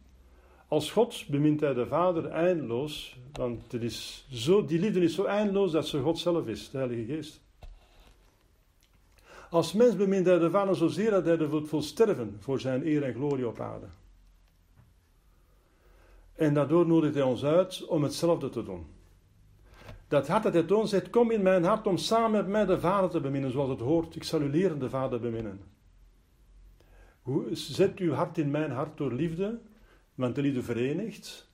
Als 0.67 0.91
God 0.91 1.27
bemint 1.27 1.59
hij 1.59 1.73
de 1.73 1.87
Vader 1.87 2.25
eindeloos, 2.25 3.17
want 3.33 3.71
het 3.71 3.83
is 3.83 4.27
zo, 4.31 4.65
die 4.65 4.79
liefde 4.79 4.99
is 4.99 5.15
zo 5.15 5.23
eindeloos 5.23 5.71
dat 5.71 5.87
ze 5.87 6.01
God 6.01 6.19
zelf 6.19 6.47
is, 6.47 6.69
de 6.69 6.77
Heilige 6.77 7.13
Geest. 7.13 7.41
Als 9.49 9.73
mens 9.73 9.95
bemint 9.95 10.25
hij 10.25 10.39
de 10.39 10.49
Vader 10.49 10.75
zozeer 10.75 11.09
dat 11.09 11.25
hij 11.25 11.37
ervoor 11.37 11.67
wil 11.69 11.81
sterven 11.81 12.37
voor 12.39 12.59
zijn 12.59 12.87
eer 12.87 13.03
en 13.03 13.13
glorie 13.13 13.47
op 13.47 13.59
aarde. 13.59 13.85
En 16.35 16.53
daardoor 16.53 16.87
nodigt 16.87 17.13
hij 17.13 17.23
ons 17.23 17.43
uit 17.43 17.85
om 17.85 18.03
hetzelfde 18.03 18.49
te 18.49 18.63
doen. 18.63 18.85
Dat 20.07 20.27
hart 20.27 20.43
dat 20.43 20.53
hij 20.53 20.63
toont 20.63 20.89
zegt, 20.89 21.09
kom 21.09 21.31
in 21.31 21.41
mijn 21.41 21.63
hart 21.63 21.87
om 21.87 21.97
samen 21.97 22.31
met 22.31 22.47
mij 22.47 22.65
de 22.65 22.79
Vader 22.79 23.09
te 23.09 23.19
beminnen, 23.19 23.51
zoals 23.51 23.69
het 23.69 23.79
hoort. 23.79 24.15
Ik 24.15 24.23
zal 24.23 24.41
u 24.41 24.49
leren 24.49 24.79
de 24.79 24.89
Vader 24.89 25.19
beminnen. 25.19 25.59
Zet 27.51 27.99
uw 27.99 28.13
hart 28.13 28.37
in 28.37 28.51
mijn 28.51 28.71
hart 28.71 28.97
door 28.97 29.13
liefde, 29.13 29.59
want 30.17 30.35
de 30.35 30.41
liefde 30.41 30.63
verenigt. 30.63 31.49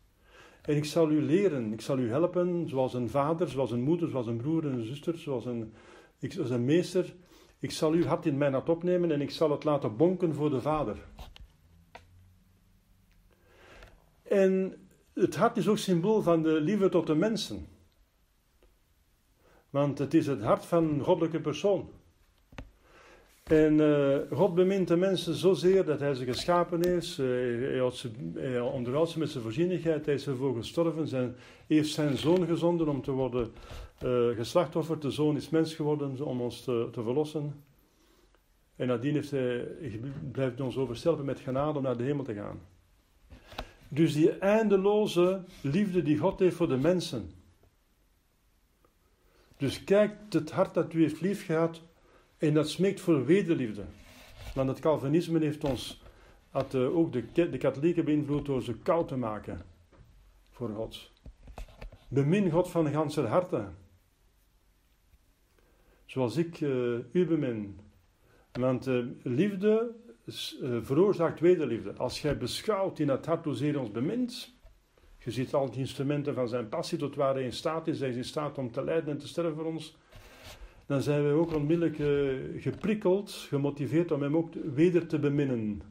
En 0.62 0.76
ik 0.76 0.86
zal 0.86 1.12
u 1.12 1.22
leren, 1.22 1.74
ik 1.74 1.82
zal 1.82 1.98
u 1.98 2.10
helpen, 2.10 2.70
zoals 2.70 2.94
een 2.94 3.10
vader, 3.10 3.50
zoals 3.50 3.72
een 3.72 3.82
moeder, 3.82 4.10
zoals 4.10 4.28
een 4.28 4.38
broer 4.38 4.66
en 4.66 4.74
een 4.74 4.86
zuster, 4.86 5.18
zoals 5.18 5.46
een, 5.46 5.74
ik, 6.20 6.34
een 6.34 6.66
meester. 6.66 7.16
Ik 7.60 7.72
zal 7.72 7.92
uw 7.92 8.04
hart 8.04 8.26
in 8.26 8.38
mijn 8.38 8.54
hart 8.54 8.70
opnemen 8.70 9.12
en 9.12 9.22
ik 9.22 9.32
zal 9.32 9.52
het 9.52 9.64
laten 9.64 9.98
bonken 9.98 10.34
voor 10.34 10.50
de 10.50 10.62
vader. 10.62 10.98
En 14.24 14.74
het 15.14 15.36
hart 15.36 15.58
is 15.58 15.68
ook 15.68 15.78
symbool 15.78 16.22
van 16.22 16.44
de 16.44 16.62
liefde 16.62 16.90
tot 16.90 17.08
de 17.08 17.16
mensen. 17.16 17.68
Want 19.70 19.98
het 19.98 20.14
is 20.14 20.28
het 20.28 20.42
hart 20.42 20.66
van 20.66 20.84
een 20.84 21.04
goddelijke 21.04 21.42
persoon. 21.42 21.90
En 23.44 23.74
uh, 23.74 24.18
God 24.32 24.56
bemint 24.56 24.88
de 24.88 24.96
mensen 24.96 25.34
zozeer 25.34 25.86
dat 25.86 26.00
hij 26.00 26.14
ze 26.14 26.26
geschapen 26.26 26.88
heeft. 26.88 27.18
Uh, 27.18 27.28
hij, 27.82 27.92
ze, 27.92 28.10
hij 28.34 28.60
onderhoudt 28.60 29.10
ze 29.10 29.20
met 29.20 29.30
zijn 29.30 29.44
voorzienigheid. 29.44 30.06
Hij 30.06 30.16
is 30.16 30.28
ervoor 30.28 30.56
gestorven. 30.56 31.08
Zijn, 31.08 31.36
heeft 31.68 31.90
zijn 31.90 32.18
zoon 32.18 32.46
gezonden 32.46 32.88
om 32.88 33.02
te 33.02 33.12
worden 33.12 33.52
uh, 34.04 34.36
geslachtofferd. 34.36 35.02
De 35.02 35.12
zoon 35.12 35.36
is 35.36 35.50
mens 35.50 35.76
geworden 35.76 36.22
om 36.22 36.42
ons 36.42 36.64
te, 36.64 36.88
te 36.92 37.04
verlossen. 37.04 37.64
En 38.76 38.88
nadien 38.88 39.14
heeft 39.14 39.32
hij, 39.32 39.68
blijft 40.32 40.62
ons 40.62 40.78
overstelpen 40.78 41.26
met 41.26 41.40
genade 41.40 41.78
om 41.78 41.84
naar 41.84 41.98
de 41.98 42.04
hemel 42.04 42.24
te 42.24 42.34
gaan. 42.34 42.60
Dus 43.88 44.14
die 44.14 44.32
eindeloze 44.32 45.44
liefde 45.62 46.02
die 46.02 46.18
God 46.18 46.40
heeft 46.40 46.56
voor 46.56 46.68
de 46.68 46.78
mensen. 46.78 47.32
Dus 49.58 49.84
kijk 49.84 50.16
het 50.30 50.52
hart 50.52 50.74
dat 50.74 50.94
u 50.94 51.02
heeft 51.02 51.22
lief 51.22 51.46
gehad 51.46 51.82
en 52.48 52.54
dat 52.54 52.70
smeekt 52.70 53.02
voor 53.02 53.26
wederliefde. 53.26 53.84
Want 54.54 54.70
het 54.70 54.80
Calvinisme 54.80 55.40
heeft 55.40 55.64
ons, 55.64 56.02
had 56.50 56.74
uh, 56.74 56.98
ook 56.98 57.14
de, 57.14 57.50
de 57.50 57.58
katholieken 57.58 58.06
beïnvloed 58.06 58.46
door 58.46 58.62
ze 58.62 58.74
koud 58.74 59.08
te 59.08 59.16
maken 59.16 59.66
voor 60.52 60.70
God. 60.70 61.12
Bemin 62.08 62.52
God 62.52 62.70
van 62.70 62.88
ganse 62.88 63.22
harte. 63.22 63.68
Zoals 66.06 66.38
ik 66.38 66.62
uh, 66.62 66.98
u 67.12 67.26
bemin. 67.26 67.80
Want 68.52 68.88
uh, 68.88 69.06
liefde 69.24 69.96
veroorzaakt 70.82 71.40
wederliefde. 71.40 71.94
Als 71.94 72.22
jij 72.22 72.38
beschouwt 72.38 73.00
in 73.00 73.10
het 73.10 73.26
hart 73.26 73.46
hoezeer 73.46 73.80
ons 73.80 73.92
bemint, 73.92 74.54
je 75.18 75.32
ziet 75.32 75.54
al 75.54 75.70
die 75.70 75.80
instrumenten 75.80 76.34
van 76.34 76.48
zijn 76.48 76.70
passie 76.70 76.98
tot 76.98 77.16
waar 77.16 77.34
hij 77.34 77.44
in 77.44 77.54
staat 77.54 77.88
is. 77.88 78.00
Hij 78.00 78.10
is 78.10 78.16
in 78.16 78.26
staat 78.26 78.58
om 78.58 78.72
te 78.72 78.84
lijden 78.84 79.10
en 79.10 79.18
te 79.18 79.28
sterven 79.28 79.56
voor 79.56 79.66
ons 79.66 79.96
dan 80.86 81.02
zijn 81.02 81.24
wij 81.24 81.34
ook 81.34 81.54
onmiddellijk 81.54 82.00
uh, 82.00 82.62
geprikkeld, 82.62 83.32
gemotiveerd 83.32 84.12
om 84.12 84.22
hem 84.22 84.38
ook 84.38 84.54
weder 84.54 85.08
te 85.08 85.20
beminnen. 85.20 85.82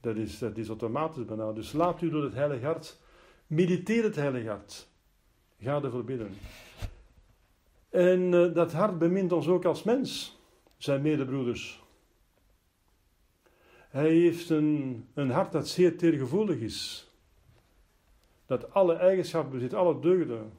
Dat 0.00 0.16
is, 0.16 0.38
dat 0.38 0.56
is 0.56 0.68
automatisch 0.68 1.24
bijna. 1.24 1.52
Dus 1.52 1.72
laat 1.72 2.02
u 2.02 2.10
door 2.10 2.24
het 2.24 2.34
Heilige 2.34 2.64
Hart, 2.64 3.00
mediteer 3.46 4.02
het 4.02 4.16
Heilige 4.16 4.48
Hart. 4.48 4.88
Ga 5.60 5.82
ervoor 5.82 6.04
bidden. 6.04 6.30
En 7.90 8.32
uh, 8.32 8.54
dat 8.54 8.72
hart 8.72 8.98
bemint 8.98 9.32
ons 9.32 9.48
ook 9.48 9.64
als 9.64 9.82
mens, 9.82 10.38
zijn 10.76 11.02
medebroeders. 11.02 11.82
Hij 13.88 14.10
heeft 14.10 14.50
een, 14.50 15.04
een 15.14 15.30
hart 15.30 15.52
dat 15.52 15.68
zeer 15.68 15.98
teergevoelig 15.98 16.58
is. 16.58 17.10
Dat 18.46 18.72
alle 18.72 18.94
eigenschappen 18.94 19.52
bezit, 19.52 19.74
alle 19.74 20.00
deugden 20.00 20.52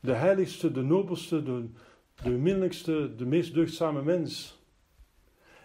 de 0.00 0.12
heiligste, 0.12 0.72
de 0.72 0.82
nobelste, 0.82 1.42
de, 1.42 1.68
de 2.22 3.14
de 3.16 3.26
meest 3.26 3.54
deugdzame 3.54 4.02
mens. 4.02 4.58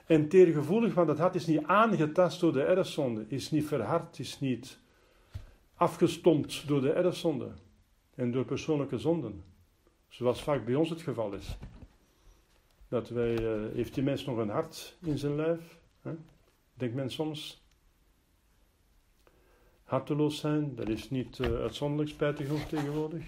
En 0.06 0.28
teergevoelig, 0.28 0.94
want 0.94 1.08
het 1.08 1.18
hart 1.18 1.36
is 1.36 1.46
niet 1.46 1.64
aangetast 1.64 2.40
door 2.40 2.54
de 2.54 2.64
erfzonde, 2.64 3.26
is 3.28 3.52
niet 3.52 3.66
verhard, 3.66 4.20
is 4.20 4.40
niet 4.40 4.80
afgestompt 5.76 6.68
door 6.68 6.82
de 6.82 6.92
erfzonde 6.92 7.52
en 8.16 8.32
door 8.32 8.46
persoonlijke 8.46 8.98
zonden. 8.98 9.44
Zoals 10.08 10.44
vaak 10.44 10.66
bij 10.66 10.76
ons 10.76 10.90
het 10.90 11.02
geval 11.02 11.34
is. 11.34 11.58
Dat 12.88 13.10
wij, 13.10 13.42
uh, 13.42 13.74
heeft 13.74 13.94
die 13.94 14.04
mens 14.04 14.26
nog 14.26 14.38
een 14.38 14.50
hart 14.50 14.98
in 15.02 15.18
zijn 15.18 15.36
lijf? 15.36 15.78
Hè? 16.02 16.12
Denkt 16.74 16.96
men 16.96 17.10
soms. 17.12 17.64
harteloos 19.84 20.40
zijn. 20.40 20.76
Dat 20.76 20.90
is 20.90 21.10
niet 21.10 21.38
uh, 21.38 21.48
uitzonderlijk 21.48 22.10
spijtig 22.10 22.48
genoeg 22.48 22.68
tegenwoordig. 22.68 23.24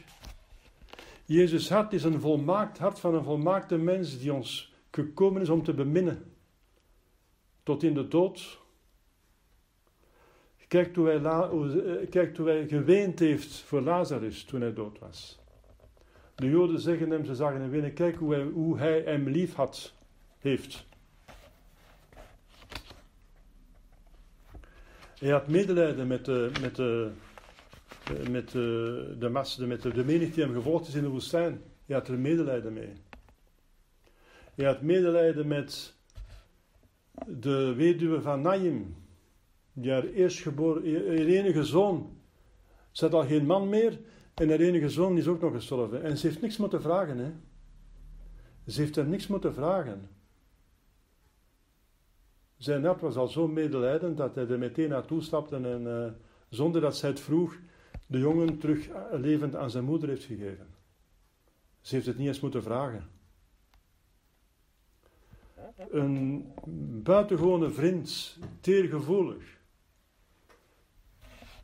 Jezus' 1.27 1.69
hart 1.69 1.93
is 1.93 2.03
een 2.03 2.21
volmaakt 2.21 2.77
hart 2.77 2.99
van 2.99 3.15
een 3.15 3.23
volmaakte 3.23 3.77
mens 3.77 4.19
die 4.19 4.33
ons 4.33 4.73
gekomen 4.91 5.41
is 5.41 5.49
om 5.49 5.63
te 5.63 5.73
beminnen. 5.73 6.33
Tot 7.63 7.83
in 7.83 7.93
de 7.93 8.07
dood. 8.07 8.59
Kijk 10.67 10.95
hoe 10.95 11.07
hij, 11.07 11.23
eh, 11.23 12.45
hij 12.45 12.67
geweend 12.67 13.19
heeft 13.19 13.59
voor 13.59 13.81
Lazarus 13.81 14.43
toen 14.43 14.61
hij 14.61 14.73
dood 14.73 14.99
was. 14.99 15.39
De 16.35 16.49
Joden 16.49 16.79
zeggen 16.79 17.09
hem, 17.09 17.25
ze 17.25 17.35
zagen 17.35 17.61
hem 17.61 17.69
winnen, 17.69 17.93
kijk 17.93 18.15
hoe 18.15 18.33
hij, 18.33 18.43
hoe 18.43 18.77
hij 18.77 19.01
hem 19.01 19.27
lief 19.27 19.53
had, 19.53 19.93
heeft. 20.37 20.85
Hij 25.19 25.29
had 25.29 25.47
medelijden 25.47 26.07
met 26.07 26.25
de, 26.25 26.51
met 26.61 26.75
de, 26.75 27.11
met 28.29 28.51
de, 28.51 29.15
de 29.19 29.29
massa, 29.29 29.65
met 29.65 29.81
de, 29.81 29.91
de 29.91 30.05
menigte 30.05 30.33
die 30.33 30.43
hem 30.43 30.53
gevolgd 30.53 30.87
is 30.87 30.95
in 30.95 31.03
de 31.03 31.09
woestijn. 31.09 31.61
Hij 31.85 31.95
had 31.95 32.07
er 32.07 32.19
medelijden 32.19 32.73
mee. 32.73 32.93
Hij 34.55 34.65
had 34.65 34.81
medelijden 34.81 35.47
met 35.47 35.93
de 37.27 37.73
weduwe 37.75 38.21
van 38.21 38.41
Naim, 38.41 38.95
die 39.73 39.91
haar 39.91 40.05
eerstgeboren, 40.05 41.07
haar 41.07 41.15
enige 41.15 41.63
zoon. 41.63 42.17
Ze 42.91 43.03
had 43.05 43.13
al 43.13 43.25
geen 43.25 43.45
man 43.45 43.69
meer 43.69 43.99
en 44.33 44.49
haar 44.49 44.59
enige 44.59 44.89
zoon 44.89 45.17
is 45.17 45.27
ook 45.27 45.41
nog 45.41 45.53
gestorven. 45.53 46.03
En 46.03 46.17
ze 46.17 46.27
heeft 46.27 46.41
niks 46.41 46.57
moeten 46.57 46.81
vragen. 46.81 47.17
Hè. 47.17 47.31
Ze 48.67 48.81
heeft 48.81 48.95
hem 48.95 49.09
niks 49.09 49.27
moeten 49.27 49.53
vragen. 49.53 50.09
Zijn 52.57 52.85
hart 52.85 53.01
was 53.01 53.15
al 53.15 53.27
zo 53.27 53.47
medelijdend 53.47 54.17
dat 54.17 54.35
hij 54.35 54.47
er 54.47 54.59
meteen 54.59 54.89
naartoe 54.89 55.21
stapte 55.21 55.55
en 55.55 55.81
uh, 55.81 56.05
zonder 56.49 56.81
dat 56.81 56.97
zij 56.97 57.09
het 57.09 57.19
vroeg, 57.19 57.57
de 58.07 58.19
jongen 58.19 58.57
terug 58.57 58.87
levend 59.11 59.55
aan 59.55 59.69
zijn 59.69 59.83
moeder 59.83 60.09
heeft 60.09 60.23
gegeven. 60.23 60.67
Ze 61.81 61.95
heeft 61.95 62.07
het 62.07 62.17
niet 62.17 62.27
eens 62.27 62.39
moeten 62.39 62.63
vragen. 62.63 63.09
Een 65.89 66.45
buitengewone 67.03 67.69
vriend, 67.69 68.37
teergevoelig, 68.61 69.57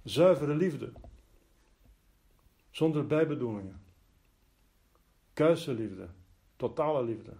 zuivere 0.04 0.56
liefde, 0.56 0.92
zonder 2.72 3.08
bijbedoelingen, 3.08 3.82
kuise 5.34 5.74
liefde, 5.74 6.08
totale 6.56 7.04
liefde. 7.04 7.34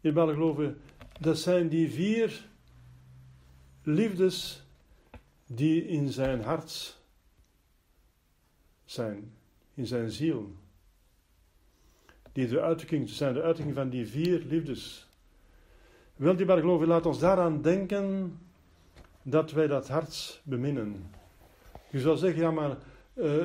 Mag 0.00 0.30
geloven, 0.30 0.80
dat 1.20 1.38
zijn 1.38 1.68
die 1.68 1.90
vier 1.90 2.48
liefdes 3.82 4.62
die 5.46 5.86
in 5.86 6.08
zijn 6.08 6.42
hart 6.42 6.97
zijn, 8.90 9.32
in 9.74 9.86
zijn 9.86 10.10
ziel. 10.10 10.52
Die 12.32 12.46
de 12.46 13.04
zijn, 13.04 13.34
de 13.34 13.42
uitdrukking 13.42 13.74
van 13.76 13.88
die 13.88 14.06
vier 14.06 14.42
liefdes. 14.46 15.08
Wel, 16.16 16.36
die 16.36 16.46
geloven, 16.46 16.86
laat 16.86 17.06
ons 17.06 17.18
daaraan 17.18 17.62
denken 17.62 18.38
dat 19.22 19.50
wij 19.52 19.66
dat 19.66 19.88
hart 19.88 20.40
beminnen. 20.42 21.10
Je 21.90 22.00
zou 22.00 22.16
zeggen, 22.16 22.42
ja, 22.42 22.50
maar 22.50 22.70
uh, 22.70 22.76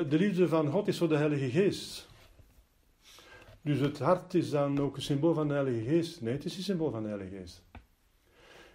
de 0.08 0.18
liefde 0.18 0.48
van 0.48 0.70
God 0.70 0.88
is 0.88 0.98
voor 0.98 1.08
de 1.08 1.16
Heilige 1.16 1.50
Geest. 1.50 2.08
Dus 3.60 3.78
het 3.78 3.98
hart 3.98 4.34
is 4.34 4.50
dan 4.50 4.80
ook 4.80 4.96
een 4.96 5.02
symbool 5.02 5.34
van 5.34 5.48
de 5.48 5.54
Heilige 5.54 5.84
Geest. 5.84 6.20
Nee, 6.20 6.32
het 6.32 6.44
is 6.44 6.56
een 6.56 6.62
symbool 6.62 6.90
van 6.90 7.02
de 7.02 7.08
Heilige 7.08 7.36
Geest. 7.36 7.62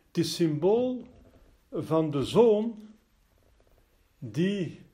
Het 0.08 0.18
is 0.18 0.36
symbool 0.36 1.08
van 1.72 2.12
de 2.12 2.24
Zoon 2.24 2.88
die 4.18 4.88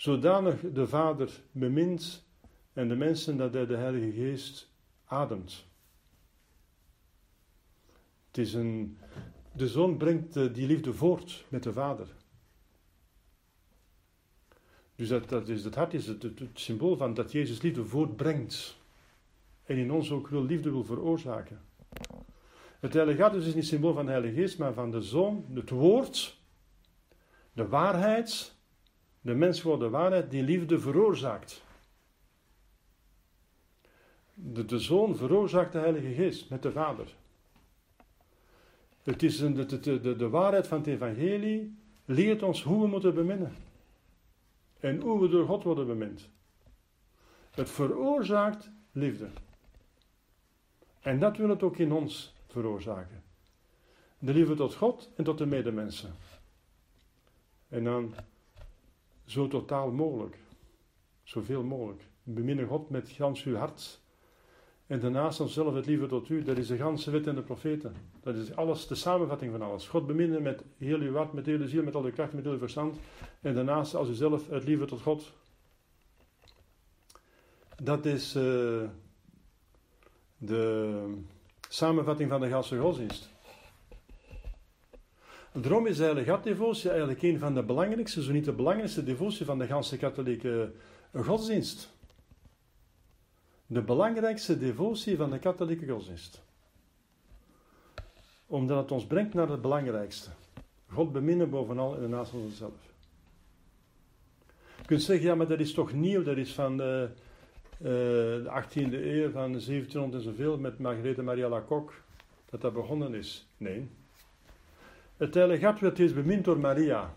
zodanig 0.00 0.60
de 0.72 0.86
Vader 0.86 1.42
bemint 1.52 2.24
en 2.72 2.88
de 2.88 2.96
mensen 2.96 3.36
dat 3.36 3.52
hij 3.52 3.66
de 3.66 3.76
Heilige 3.76 4.12
Geest 4.12 4.70
ademt. 5.04 5.66
Het 8.26 8.38
is 8.38 8.54
een, 8.54 8.98
de 9.52 9.68
Zoon 9.68 9.96
brengt 9.96 10.36
eh, 10.36 10.54
die 10.54 10.66
liefde 10.66 10.92
voort 10.92 11.44
met 11.48 11.62
de 11.62 11.72
Vader. 11.72 12.06
Dus 14.96 15.08
dat, 15.08 15.28
dat 15.28 15.48
is, 15.48 15.64
het 15.64 15.74
hart 15.74 15.94
is 15.94 16.06
het, 16.06 16.22
het, 16.22 16.40
symbool 16.54 16.96
van 16.96 17.14
dat 17.14 17.32
Jezus 17.32 17.62
liefde 17.62 17.84
voortbrengt 17.84 18.76
en 19.64 19.76
in 19.76 19.92
ons 19.92 20.10
ook 20.10 20.28
wil 20.28 20.44
liefde 20.44 20.70
wil 20.70 20.84
veroorzaken. 20.84 21.60
Het 22.80 22.92
Heilige 22.92 23.22
Geest 23.22 23.46
is 23.46 23.54
niet 23.54 23.66
symbool 23.66 23.92
van 23.92 24.04
de 24.04 24.10
Heilige 24.10 24.34
Geest, 24.34 24.58
maar 24.58 24.72
van 24.72 24.90
de 24.90 25.02
Zoon, 25.02 25.44
het 25.54 25.70
Woord, 25.70 26.38
de 27.52 27.68
waarheid, 27.68 28.58
de 29.20 29.34
mens 29.34 29.62
de 29.62 29.88
waarheid 29.88 30.30
die 30.30 30.42
liefde 30.42 30.80
veroorzaakt. 30.80 31.62
De, 34.34 34.64
de 34.64 34.78
Zoon 34.78 35.16
veroorzaakt 35.16 35.72
de 35.72 35.78
Heilige 35.78 36.12
Geest 36.14 36.50
met 36.50 36.62
de 36.62 36.72
Vader. 36.72 37.14
Het 39.02 39.22
is 39.22 39.38
de, 39.38 39.66
de, 39.66 40.00
de, 40.00 40.16
de 40.16 40.28
waarheid 40.28 40.66
van 40.66 40.78
het 40.78 40.86
Evangelie 40.86 41.78
leert 42.04 42.42
ons 42.42 42.62
hoe 42.62 42.82
we 42.82 42.86
moeten 42.86 43.14
beminnen. 43.14 43.52
En 44.80 45.00
hoe 45.00 45.20
we 45.20 45.28
door 45.28 45.46
God 45.46 45.62
worden 45.62 45.86
bemind. 45.86 46.28
Het 47.50 47.70
veroorzaakt 47.70 48.70
liefde. 48.92 49.28
En 51.00 51.18
dat 51.18 51.36
wil 51.36 51.48
het 51.48 51.62
ook 51.62 51.76
in 51.76 51.92
ons 51.92 52.34
veroorzaken. 52.48 53.22
De 54.18 54.32
liefde 54.32 54.54
tot 54.54 54.74
God 54.74 55.10
en 55.16 55.24
tot 55.24 55.38
de 55.38 55.46
medemensen. 55.46 56.14
En 57.68 57.84
dan 57.84 58.14
zo 59.30 59.48
totaal 59.48 59.90
mogelijk. 59.90 60.38
Zoveel 61.22 61.62
mogelijk. 61.62 62.02
Beminnen 62.22 62.66
God 62.66 62.90
met 62.90 63.08
gans 63.08 63.44
uw 63.44 63.54
hart. 63.54 64.00
En 64.86 65.00
daarnaast 65.00 65.40
onszelf 65.40 65.74
het 65.74 65.86
liefde 65.86 66.06
tot 66.06 66.28
u. 66.28 66.42
Dat 66.42 66.58
is 66.58 66.66
de 66.66 66.76
ganse 66.76 67.10
wet 67.10 67.26
en 67.26 67.34
de 67.34 67.42
profeten. 67.42 67.94
Dat 68.20 68.34
is 68.34 68.56
alles, 68.56 68.86
de 68.86 68.94
samenvatting 68.94 69.52
van 69.52 69.62
alles. 69.62 69.88
God 69.88 70.06
beminnen 70.06 70.42
met 70.42 70.64
heel 70.78 70.98
uw 70.98 71.14
hart, 71.14 71.32
met 71.32 71.46
heel 71.46 71.58
uw 71.58 71.68
ziel, 71.68 71.82
met 71.82 71.94
al 71.94 72.04
uw 72.04 72.12
kracht, 72.12 72.32
met 72.32 72.44
heel 72.44 72.52
uw 72.52 72.58
verstand. 72.58 72.96
En 73.40 73.54
daarnaast 73.54 73.94
als 73.94 74.08
u 74.08 74.14
zelf 74.14 74.48
het 74.48 74.64
liefde 74.64 74.84
tot 74.84 75.00
God. 75.00 75.32
Dat 77.82 78.06
is... 78.06 78.36
Uh, 78.36 78.82
de 80.40 81.14
samenvatting 81.68 82.30
van 82.30 82.40
de 82.40 82.48
ganse 82.48 82.78
godsdienst. 82.78 83.28
Daarom 85.52 85.86
is 85.86 85.98
eigenlijk 85.98 86.28
gatdevotie 86.28 86.90
eigenlijk 86.90 87.22
een 87.22 87.38
van 87.38 87.54
de 87.54 87.62
belangrijkste, 87.62 88.22
zo 88.22 88.32
niet 88.32 88.44
de 88.44 88.52
belangrijkste 88.52 89.04
devotie 89.04 89.46
van 89.46 89.58
de 89.58 89.66
ganse 89.66 89.96
katholieke 89.96 90.72
godsdienst. 91.14 91.92
De 93.66 93.82
belangrijkste 93.82 94.58
devotie 94.58 95.16
van 95.16 95.30
de 95.30 95.38
katholieke 95.38 95.88
godsdienst. 95.88 96.42
Omdat 98.46 98.82
het 98.82 98.92
ons 98.92 99.06
brengt 99.06 99.34
naar 99.34 99.48
het 99.48 99.62
belangrijkste. 99.62 100.30
God 100.86 101.12
beminnen 101.12 101.50
bovenal 101.50 101.94
en 101.94 102.00
daarnaast 102.00 102.32
onszelf. 102.32 102.72
Je 104.76 104.86
kunt 104.86 105.02
zeggen, 105.02 105.26
ja, 105.26 105.34
maar 105.34 105.48
dat 105.48 105.60
is 105.60 105.74
toch 105.74 105.92
nieuw, 105.92 106.22
dat 106.22 106.36
is 106.36 106.54
van 106.54 106.76
de 106.76 107.10
eh, 107.80 107.86
de 107.86 108.62
18e 108.62 108.92
eeuw 108.92 109.30
van 109.30 109.50
1700 109.52 110.14
en 110.14 110.20
zoveel 110.20 110.58
met 110.58 110.78
Margarethe 110.78 111.22
Maria 111.22 111.48
Lacoque, 111.48 111.94
dat 112.50 112.60
dat 112.60 112.72
begonnen 112.72 113.14
is. 113.14 113.46
Nee. 113.56 113.88
Het 115.20 115.34
heilige 115.34 115.64
hart 115.64 115.80
werd 115.80 115.98
eens 115.98 116.12
bemind 116.12 116.44
door 116.44 116.58
Maria. 116.58 117.14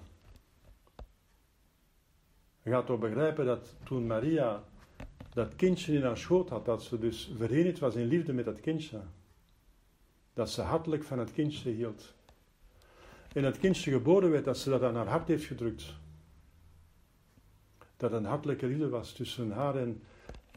Je 2.62 2.70
gaat 2.70 2.86
toch 2.86 3.00
begrijpen 3.00 3.46
dat 3.46 3.76
toen 3.84 4.08
Maria 4.08 4.64
dat 5.30 5.56
kindje 5.56 5.94
in 5.94 6.04
haar 6.04 6.18
schoot 6.18 6.50
had, 6.50 6.66
dat 6.66 6.84
ze 6.84 7.00
dus 7.00 7.32
verenigd 7.38 7.80
was 7.80 7.96
in 7.96 8.06
liefde 8.06 8.34
met 8.34 8.46
dat 8.46 8.60
kindje. 8.60 9.00
Dat 10.34 10.50
ze 10.50 10.62
hartelijk 10.62 11.04
van 11.04 11.20
het 11.20 11.32
kindje 11.32 11.70
hield. 11.70 12.14
En 13.34 13.44
het 13.44 13.58
kindje 13.58 13.92
geboren 13.92 14.32
werd, 14.32 14.46
dat 14.46 14.58
ze 14.58 14.70
dat 14.70 14.84
aan 14.84 14.96
haar 14.96 15.08
hart 15.08 15.28
heeft 15.28 15.46
gedrukt. 15.46 15.94
Dat 17.98 18.12
een 18.12 18.26
hartelijke 18.26 18.68
liefde 18.68 18.90
was 18.90 19.14
tussen 19.14 19.52
haar 19.52 19.76
en, 19.76 20.04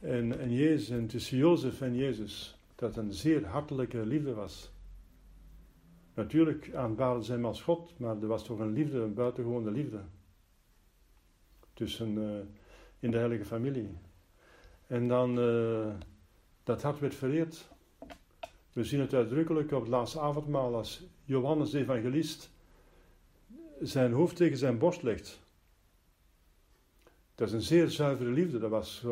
en, 0.00 0.38
en 0.38 0.52
Jezus, 0.52 0.88
en 0.88 1.06
tussen 1.06 1.36
Jozef 1.36 1.80
en 1.80 1.94
Jezus, 1.94 2.58
dat 2.74 2.96
een 2.96 3.12
zeer 3.12 3.46
hartelijke 3.46 4.06
liefde 4.06 4.34
was. 4.34 4.70
Natuurlijk 6.16 6.74
aanbaarden 6.74 7.24
ze 7.24 7.32
hem 7.32 7.44
als 7.44 7.62
God, 7.62 7.98
maar 7.98 8.22
er 8.22 8.26
was 8.26 8.44
toch 8.44 8.58
een 8.58 8.72
liefde, 8.72 8.98
een 8.98 9.14
buitengewone 9.14 9.70
liefde. 9.70 10.00
Tussen, 11.72 12.14
uh, 12.18 12.38
in 12.98 13.10
de 13.10 13.16
heilige 13.16 13.44
familie. 13.44 13.88
En 14.86 15.08
dan, 15.08 15.38
uh, 15.38 15.94
dat 16.62 16.82
hart 16.82 16.98
werd 16.98 17.14
vereerd. 17.14 17.68
We 18.72 18.84
zien 18.84 19.00
het 19.00 19.14
uitdrukkelijk 19.14 19.72
op 19.72 19.80
het 19.80 19.90
laatste 19.90 20.20
avondmaal 20.20 20.74
als 20.74 21.06
Johannes 21.24 21.70
de 21.70 21.78
evangelist 21.78 22.50
zijn 23.80 24.12
hoofd 24.12 24.36
tegen 24.36 24.58
zijn 24.58 24.78
borst 24.78 25.02
legt. 25.02 25.40
Dat 27.34 27.48
is 27.48 27.54
een 27.54 27.62
zeer 27.62 27.88
zuivere 27.88 28.30
liefde. 28.30 28.58
Dat 28.58 28.70
was 28.70 29.06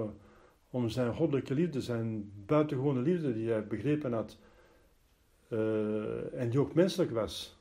om 0.70 0.88
zijn 0.88 1.14
goddelijke 1.14 1.54
liefde, 1.54 1.80
zijn 1.80 2.32
buitengewone 2.46 3.00
liefde 3.00 3.34
die 3.34 3.50
hij 3.50 3.66
begrepen 3.66 4.12
had 4.12 4.38
uh, 5.48 6.40
en 6.40 6.50
die 6.50 6.60
ook 6.60 6.74
menselijk 6.74 7.10
was. 7.10 7.56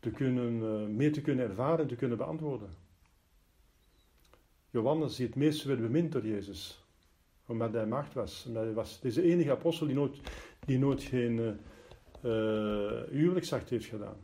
te 0.00 0.10
kunnen, 0.10 0.54
uh, 0.54 0.96
meer 0.96 1.12
te 1.12 1.20
kunnen 1.20 1.48
ervaren 1.48 1.78
en 1.78 1.86
te 1.86 1.96
kunnen 1.96 2.18
beantwoorden. 2.18 2.68
Johannes, 4.70 5.16
die 5.16 5.26
het 5.26 5.34
meest 5.34 5.64
werd 5.64 5.80
bemind 5.80 6.12
door 6.12 6.26
Jezus, 6.26 6.84
omdat 7.46 7.72
hij 7.72 7.86
macht 7.86 8.14
was. 8.14 8.44
Omdat 8.46 8.62
hij 8.62 8.72
was 8.72 9.00
deze 9.00 9.22
enige 9.22 9.50
apostel 9.50 9.86
die 9.86 9.94
nooit, 9.94 10.20
die 10.64 10.78
nooit 10.78 11.02
geen 11.02 11.38
uh, 11.38 13.02
huwelijkszacht 13.10 13.70
heeft 13.70 13.86
gedaan. 13.86 14.16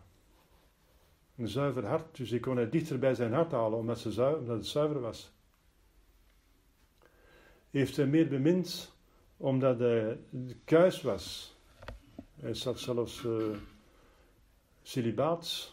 Een 1.36 1.48
zuiver 1.48 1.86
hart, 1.86 2.16
dus 2.16 2.32
ik 2.32 2.40
kon 2.40 2.56
hij 2.56 2.68
dichter 2.68 2.98
bij 2.98 3.14
zijn 3.14 3.32
hart 3.32 3.50
halen, 3.50 3.78
omdat, 3.78 3.98
ze 3.98 4.12
zuiver, 4.12 4.40
omdat 4.40 4.56
het 4.56 4.66
zuiver 4.66 5.00
was. 5.00 5.32
Heeft 7.70 7.96
hij 7.96 8.06
meer 8.06 8.28
bemind, 8.28 8.92
omdat 9.36 9.78
hij 9.78 10.18
kuis 10.64 11.02
was. 11.02 11.53
Hij 12.34 12.54
zat 12.54 12.80
zelfs 12.80 13.22
uh, 13.22 13.56
celibaat. 14.82 15.72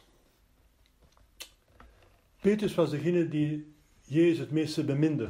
Petrus 2.41 2.75
was 2.75 2.89
degene 2.89 3.27
die 3.27 3.73
Jezus 4.03 4.37
het 4.37 4.51
meeste 4.51 4.83
beminde. 4.83 5.29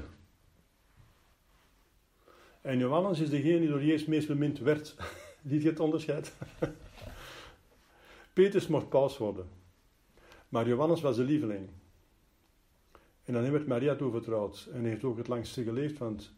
En 2.62 2.78
Johannes 2.78 3.20
is 3.20 3.30
degene 3.30 3.60
die 3.60 3.70
door 3.70 3.84
Jezus 3.84 4.02
het 4.02 4.10
meest 4.10 4.28
bemind 4.28 4.60
werd. 4.60 4.96
Ziet 5.50 5.62
je 5.62 5.70
het 5.70 5.80
onderscheid? 5.80 6.34
Petrus 8.34 8.67
mocht 8.67 8.89
paus 8.89 9.17
worden. 9.17 9.50
Maar 10.50 10.67
Johannes 10.67 11.02
was 11.02 11.15
de 11.15 11.24
lieveling. 11.24 11.70
En 13.24 13.34
dan 13.34 13.52
werd 13.52 13.67
Maria 13.67 13.96
toevertrouwd. 13.96 14.70
En 14.74 14.86
heeft 14.86 15.04
ook 15.04 15.17
het 15.17 15.28
langste 15.28 15.63
geleefd, 15.63 15.98
want 15.98 16.34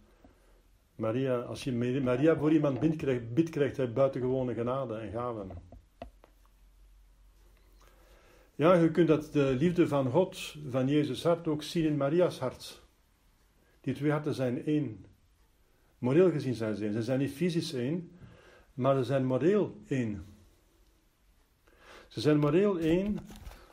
Maria, 0.96 1.40
als 1.40 1.64
je 1.64 2.02
Maria 2.02 2.38
voor 2.38 2.52
iemand 2.52 2.80
bidt, 2.80 2.96
krijgt, 2.96 3.34
bidt, 3.34 3.50
krijgt 3.50 3.78
hij 3.78 3.94
buitengewone 3.94 4.54
genade 4.54 4.96
en 4.96 5.12
gaven. 5.12 5.52
Ja, 8.56 8.74
je 8.74 8.92
kunt 8.92 9.08
dat 9.08 9.34
de 9.34 9.56
liefde 9.60 9.88
van 9.88 10.12
God, 10.12 10.56
van 10.70 10.88
Jezus 10.88 11.24
hart, 11.24 11.48
ook 11.48 11.64
zien 11.64 11.86
in 11.86 11.98
Maria's 11.98 12.40
hart. 12.40 12.82
Die 13.82 13.94
twee 13.94 14.12
harten 14.12 14.34
zijn 14.34 14.66
één. 14.66 15.06
Moreel 15.98 16.32
gezien 16.32 16.54
zijn 16.54 16.76
ze 16.76 16.84
één. 16.84 16.94
Ze 16.94 17.04
zijn 17.04 17.20
niet 17.20 17.32
fysisch 17.32 17.74
één, 17.74 18.12
maar 18.74 18.96
ze 18.96 19.04
zijn 19.04 19.26
moreel 19.26 19.78
één. 19.88 20.26
Ze 22.08 22.22
zijn 22.22 22.40
moreel 22.40 22.80
één 22.80 23.20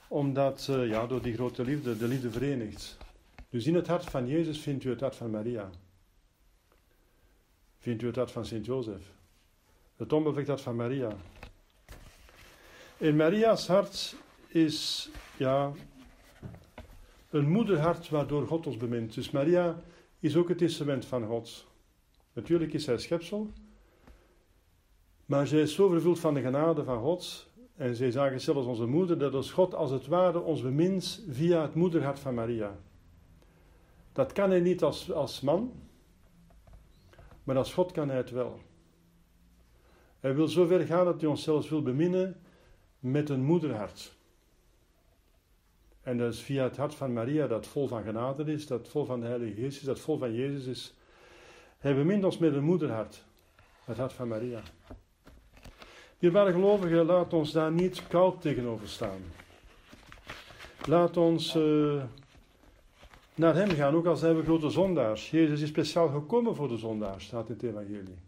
omdat, 0.08 0.64
ja, 0.64 1.06
door 1.06 1.22
die 1.22 1.34
grote 1.34 1.64
liefde, 1.64 1.96
de 1.96 2.08
liefde 2.08 2.30
verenigt. 2.30 2.98
Dus 3.48 3.66
in 3.66 3.74
het 3.74 3.86
hart 3.86 4.04
van 4.04 4.26
Jezus 4.26 4.60
vindt 4.60 4.84
u 4.84 4.90
het 4.90 5.00
hart 5.00 5.16
van 5.16 5.30
Maria. 5.30 5.70
Vindt 7.80 8.02
u 8.02 8.06
het 8.06 8.16
hart 8.16 8.30
van 8.30 8.44
Sint 8.44 8.66
Jozef. 8.66 9.12
Het 9.96 10.12
onbevlekt 10.12 10.48
hart 10.48 10.60
van 10.60 10.76
Maria. 10.76 11.12
In 12.96 13.16
Maria's 13.16 13.66
hart 13.66 14.16
is, 14.46 15.10
ja, 15.36 15.72
een 17.30 17.50
moederhart 17.50 18.08
waardoor 18.08 18.46
God 18.46 18.66
ons 18.66 18.76
bemint. 18.76 19.14
Dus 19.14 19.30
Maria 19.30 19.82
is 20.18 20.36
ook 20.36 20.48
het 20.48 20.62
instrument 20.62 21.06
van 21.06 21.26
God. 21.26 21.66
Natuurlijk 22.32 22.72
is 22.72 22.84
zij 22.84 22.98
schepsel, 22.98 23.50
maar 25.26 25.46
zij 25.46 25.60
is 25.60 25.74
zo 25.74 25.88
vervuld 25.88 26.18
van 26.18 26.34
de 26.34 26.40
genade 26.40 26.84
van 26.84 27.00
God 27.00 27.48
en 27.76 27.96
zij 27.96 28.10
zagen 28.10 28.40
zelfs 28.40 28.66
onze 28.66 28.86
moeder, 28.86 29.18
dat 29.18 29.34
als 29.34 29.50
God 29.50 29.74
als 29.74 29.90
het 29.90 30.06
ware 30.06 30.40
ons 30.40 30.62
bemint 30.62 31.24
via 31.28 31.62
het 31.62 31.74
moederhart 31.74 32.18
van 32.18 32.34
Maria. 32.34 32.78
Dat 34.12 34.32
kan 34.32 34.50
hij 34.50 34.60
niet 34.60 34.82
als, 34.82 35.12
als 35.12 35.40
man, 35.40 35.72
maar 37.50 37.58
als 37.58 37.72
God 37.72 37.92
kan 37.92 38.08
hij 38.08 38.16
het 38.16 38.30
wel. 38.30 38.60
Hij 40.20 40.34
wil 40.34 40.48
zo 40.48 40.66
ver 40.66 40.86
gaan 40.86 41.04
dat 41.04 41.20
hij 41.20 41.30
ons 41.30 41.42
zelfs 41.42 41.68
wil 41.68 41.82
beminnen 41.82 42.40
met 42.98 43.28
een 43.28 43.42
moederhart. 43.42 44.12
En 46.02 46.18
dat 46.18 46.32
is 46.32 46.40
via 46.40 46.62
het 46.62 46.76
hart 46.76 46.94
van 46.94 47.12
Maria, 47.12 47.46
dat 47.46 47.66
vol 47.66 47.88
van 47.88 48.02
genade 48.02 48.52
is, 48.52 48.66
dat 48.66 48.88
vol 48.88 49.04
van 49.04 49.20
de 49.20 49.26
Heilige 49.26 49.60
Geest 49.60 49.78
is, 49.78 49.82
dat 49.82 50.00
vol 50.00 50.18
van 50.18 50.34
Jezus 50.34 50.66
is. 50.66 50.94
Hij 51.78 51.94
bemint 51.94 52.24
ons 52.24 52.38
met 52.38 52.54
een 52.54 52.64
moederhart, 52.64 53.24
het 53.84 53.96
hart 53.96 54.12
van 54.12 54.28
Maria. 54.28 54.60
Dierbare 56.18 56.52
gelovigen, 56.52 57.04
laat 57.04 57.32
ons 57.32 57.52
daar 57.52 57.72
niet 57.72 58.06
koud 58.06 58.40
tegenover 58.40 58.88
staan. 58.88 59.22
Laat 60.86 61.16
ons 61.16 61.54
uh, 61.56 62.02
naar 63.40 63.54
Hem 63.54 63.70
gaan, 63.70 63.94
ook 63.94 64.06
al 64.06 64.16
zijn 64.16 64.36
we 64.36 64.42
grote 64.42 64.70
zondaars. 64.70 65.30
Jezus 65.30 65.60
is 65.60 65.68
speciaal 65.68 66.08
gekomen 66.08 66.56
voor 66.56 66.68
de 66.68 66.76
zondaars, 66.76 67.24
staat 67.24 67.48
in 67.48 67.54
het 67.54 67.62
Evangelie. 67.62 68.18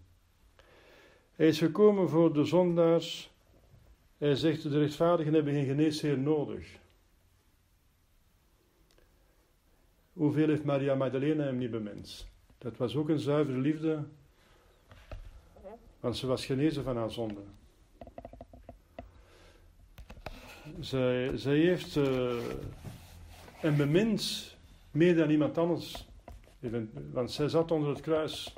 Hij 1.33 1.47
is 1.47 1.59
gekomen 1.59 2.09
voor 2.09 2.33
de 2.33 2.45
zondaars. 2.45 3.31
Hij 4.19 4.35
zegt, 4.35 4.63
de 4.63 4.79
rechtvaardigen 4.79 5.35
hebben 5.35 5.53
geen 5.53 5.67
geneesheer 5.67 6.19
nodig. 6.19 6.79
Hoeveel 10.13 10.49
heeft 10.49 10.65
Maria 10.65 10.95
Magdalena 10.95 11.45
hem 11.45 11.59
niet 11.59 11.71
bemind? 11.71 12.27
Dat 12.59 12.77
was 12.77 12.97
ook 12.97 13.09
een 13.09 13.19
zuivere 13.19 13.59
liefde, 13.59 14.05
want 16.01 16.17
ze 16.17 16.27
was 16.27 16.47
genezen 16.47 16.85
van 16.85 16.97
haar 16.97 17.11
zonde. 17.11 17.41
Zij, 20.81 21.37
zij 21.37 21.57
heeft 21.57 21.97
uh, 21.97 22.33
een 23.63 23.77
bemind 23.77 24.52
meer 24.93 25.17
dan 25.17 25.31
iemand 25.31 25.59
anders. 25.59 26.07
Want 27.13 27.31
zij 27.31 27.49
zat 27.49 27.71
onder 27.71 27.89
het 27.89 28.01
kruis. 28.01 28.55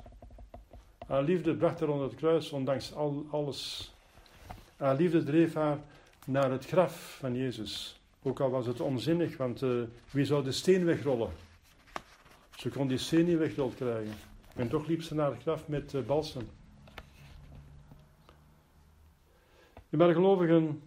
Haar 1.07 1.23
liefde 1.23 1.57
bracht 1.57 1.81
haar 1.81 1.89
onder 1.89 2.07
het 2.07 2.17
kruis, 2.17 2.51
ondanks 2.51 2.95
al, 2.95 3.27
alles. 3.31 3.93
Haar 4.77 4.97
liefde 4.97 5.23
dreef 5.23 5.55
haar 5.55 5.79
naar 6.27 6.51
het 6.51 6.67
graf 6.67 7.17
van 7.19 7.37
Jezus. 7.37 8.01
Ook 8.23 8.41
al 8.41 8.51
was 8.51 8.67
het 8.67 8.81
onzinnig, 8.81 9.37
want 9.37 9.63
uh, 9.63 9.83
wie 10.11 10.25
zou 10.25 10.45
de 10.45 10.53
steen 10.53 10.85
wegrollen? 10.85 11.31
Ze 12.57 12.69
kon 12.69 12.89
die 12.89 12.99
steen 12.99 13.25
niet 13.25 13.39
weggerold 13.39 13.75
krijgen. 13.75 14.15
En 14.55 14.69
toch 14.69 14.87
liep 14.87 15.03
ze 15.03 15.15
naar 15.15 15.31
het 15.31 15.43
graf 15.43 15.69
met 15.69 15.93
uh, 15.93 16.03
balsem. 16.03 16.49
Je 19.89 20.13
gelovigen, 20.13 20.83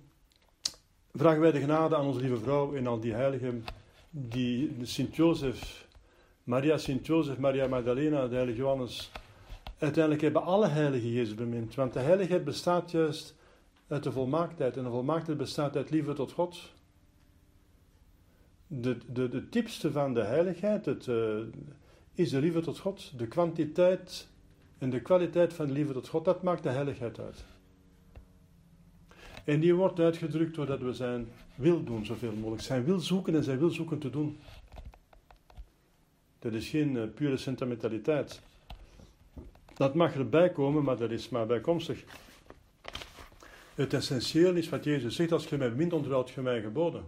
vragen 1.14 1.42
wij 1.42 1.52
de 1.52 1.60
genade 1.60 1.96
aan 1.96 2.06
onze 2.06 2.20
lieve 2.20 2.38
vrouw 2.38 2.76
en 2.76 2.88
aan 2.88 3.00
die 3.00 3.14
heiligen, 3.14 3.66
die 4.10 4.76
Sint-Jozef, 4.82 5.88
Maria 6.44 6.78
Sint-Jozef, 6.78 7.38
Maria 7.38 7.68
Magdalena, 7.68 8.28
de 8.28 8.36
heilige 8.36 8.58
Johannes, 8.58 9.12
uiteindelijk 9.78 10.24
hebben 10.24 10.44
alle 10.44 10.68
heiligen 10.68 11.12
Jezus 11.12 11.36
bemind. 11.36 11.76
Want 11.76 11.94
de 11.94 12.00
heiligheid 12.00 12.44
bestaat 12.44 12.92
juist 12.92 13.36
uit 13.88 14.04
de 14.04 14.12
volmaaktheid. 14.12 14.78
En 14.78 14.84
de 14.84 14.90
volmaaktheid 14.90 15.38
bestaat 15.38 15.76
uit 15.76 15.90
liefde 15.90 16.14
tot 16.14 16.32
God. 16.32 16.72
De, 18.68 18.98
de, 19.12 19.30
de 19.30 19.50
diepste 19.50 19.92
van 19.92 20.14
de 20.14 20.24
heiligheid 20.24 20.86
het, 20.86 21.08
uh, 21.08 21.38
is 22.14 22.30
de 22.30 22.40
liefde 22.40 22.62
tot 22.62 22.80
God. 22.80 23.18
De 23.18 23.28
kwantiteit 23.28 24.28
en 24.78 24.90
de 24.90 25.02
kwaliteit 25.02 25.54
van 25.54 25.68
de 25.68 25.74
liefde 25.74 25.94
tot 25.94 26.08
God, 26.08 26.26
dat 26.26 26.44
maakt 26.44 26.64
de 26.64 26.70
heiligheid 26.70 27.20
uit. 27.20 27.46
En 29.48 29.60
die 29.60 29.76
wordt 29.76 30.00
uitgedrukt 30.00 30.56
doordat 30.56 30.80
we 30.80 30.94
zijn 30.94 31.28
wil 31.56 31.84
doen 31.84 32.06
zoveel 32.06 32.32
mogelijk. 32.32 32.62
Zijn 32.62 32.84
wil 32.84 33.00
zoeken 33.00 33.36
en 33.36 33.44
zijn 33.44 33.58
wil 33.60 33.70
zoeken 33.70 34.00
te 34.00 34.10
doen. 34.10 34.38
Dat 36.40 36.54
is 36.54 36.70
geen 36.70 36.96
uh, 36.96 37.04
pure 37.16 37.38
sentimentaliteit. 37.38 38.42
Dat 39.74 39.96
mag 39.96 40.16
erbij 40.16 40.52
komen, 40.52 40.84
maar 40.84 40.98
dat 40.98 41.12
is 41.12 41.30
maar 41.30 41.46
bijkomstig. 41.46 42.04
Het 43.76 43.94
essentieel 43.94 44.56
is 44.56 44.70
wat 44.70 44.84
Jezus 44.84 45.16
zegt: 45.16 45.32
als 45.32 45.48
je 45.48 45.58
mij 45.58 45.70
bemint, 45.70 45.94
onderhoudt 45.94 46.30
je 46.30 46.42
mij 46.42 46.62
geboden. 46.62 47.04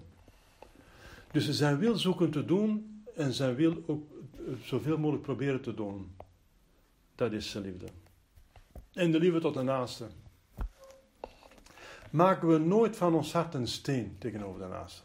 Dus 1.32 1.50
zijn 1.50 1.78
wil 1.78 1.96
zoeken 1.96 2.32
te 2.32 2.46
doen 2.46 3.04
en 3.16 3.34
zijn 3.34 3.56
wil 3.56 3.84
ook 3.88 4.04
eh, 4.34 4.54
zoveel 4.64 4.98
mogelijk 4.98 5.24
proberen 5.24 5.62
te 5.62 5.74
doen. 5.74 6.16
Dat 7.16 7.32
is 7.32 7.50
zijn 7.50 7.64
liefde. 7.64 7.88
En 8.94 9.12
de 9.12 9.20
liefde 9.20 9.40
tot 9.40 9.54
de 9.54 9.62
naaste 9.62 10.08
maken 12.12 12.48
we 12.48 12.58
nooit 12.58 12.98
van 12.98 13.16
ons 13.16 13.34
hart 13.34 13.54
een 13.54 13.68
steen 13.68 14.16
tegenover 14.20 14.62
de 14.62 14.68
naaste. 14.68 15.04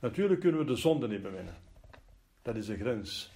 Natuurlijk 0.00 0.40
kunnen 0.40 0.60
we 0.60 0.66
de 0.66 0.76
zonde 0.76 1.08
niet 1.08 1.22
bewinnen. 1.22 1.56
Dat 2.42 2.56
is 2.56 2.66
de 2.66 2.76
grens. 2.76 3.32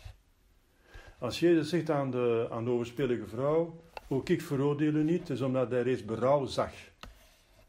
Als 1.19 1.41
Jezus 1.41 1.69
zegt 1.69 1.91
aan 1.91 2.11
de, 2.11 2.49
aan 2.51 2.69
overspelige 2.69 3.27
vrouw, 3.27 3.83
ook 4.09 4.29
ik 4.29 4.43
veroordeel 4.43 4.95
u 4.95 5.03
niet, 5.05 5.31
is 5.31 5.41
omdat 5.41 5.71
hij 5.71 5.83
reeds 5.83 6.05
berouw 6.05 6.47
zag. 6.47 6.73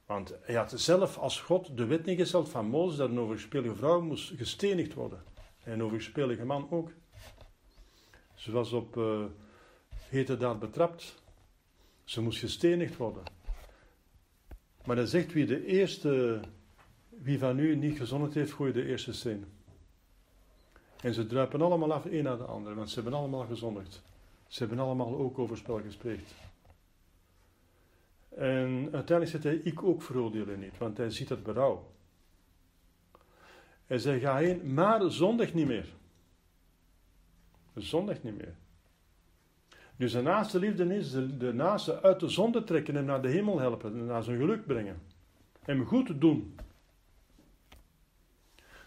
Want 0.06 0.36
hij 0.42 0.56
had 0.56 0.74
zelf 0.76 1.18
als 1.18 1.42
God 1.42 1.78
de 1.78 1.86
wet 1.86 2.06
niet 2.06 2.20
gesteld 2.20 2.50
van 2.50 2.66
Mozes 2.66 2.98
dat 2.98 3.10
een 3.10 3.20
overspelige 3.20 3.76
vrouw 3.76 4.02
moest 4.02 4.34
gestenigd 4.38 4.94
worden. 4.94 5.24
En 5.64 5.74
een 5.74 5.84
overspelige 5.84 6.46
man 6.46 6.68
ook. 6.72 6.92
Ze 8.36 8.52
was 8.52 8.72
op 8.72 8.98
uh, 8.98 9.26
hete 10.10 10.38
daad 10.38 10.60
betrapt. 10.60 11.24
Ze 12.04 12.22
moest 12.22 12.40
gestenigd 12.40 12.98
worden. 12.98 13.24
Maar 14.86 14.96
dan 14.96 15.08
zegt 15.08 15.34
wie 15.34 15.46
de 15.46 15.66
eerste, 15.66 16.40
wie 17.10 17.40
van 17.40 17.60
u 17.60 17.76
niet 17.76 17.98
gezondigd 17.98 18.34
heeft, 18.34 18.52
gooi 18.52 18.72
de 18.72 18.86
eerste 18.86 19.14
steen. 19.14 19.46
En 21.02 21.14
ze 21.14 21.28
druipen 21.28 21.62
allemaal 21.62 21.94
af, 21.94 22.06
een 22.06 22.24
na 22.24 22.36
de 22.36 22.44
ander, 22.44 22.76
want 22.76 22.90
ze 22.90 23.02
hebben 23.02 23.20
allemaal 23.20 23.46
gezondigd. 23.46 24.02
Ze 24.48 24.60
hebben 24.60 24.80
allemaal 24.80 25.18
ook 25.18 25.40
overspel 25.40 25.82
gespreekt. 25.82 26.34
En 28.30 28.90
uiteindelijk 28.92 29.30
zegt 29.30 29.44
hij, 29.44 29.56
ik 29.56 29.84
ook 29.84 30.02
veroordelen 30.02 30.60
niet, 30.60 30.78
want 30.78 30.98
hij 30.98 31.10
ziet 31.10 31.30
het 31.30 31.44
berouw. 31.44 31.92
Hij 33.86 33.98
zei, 33.98 34.20
ga 34.20 34.38
heen, 34.38 34.74
maar 34.74 35.12
zondig 35.12 35.54
niet 35.54 35.68
meer. 35.68 35.88
Zondig 37.76 38.24
niet 38.24 38.38
meer. 38.38 38.56
Dus 39.96 40.12
de 40.12 40.22
naaste 40.22 40.60
liefde 40.60 40.96
is 40.96 41.12
de, 41.12 41.52
naaste 41.54 42.02
uit 42.02 42.20
de 42.20 42.30
zonde 42.30 42.64
trekken 42.64 42.96
en 42.96 43.06
naar 43.06 43.22
de 43.22 43.30
hemel 43.30 43.60
helpen 43.60 43.94
en 43.94 44.06
naar 44.06 44.24
zijn 44.24 44.38
geluk 44.38 44.66
brengen. 44.66 45.02
Hem 45.60 45.86
goed 45.86 46.22
doen. 46.22 46.56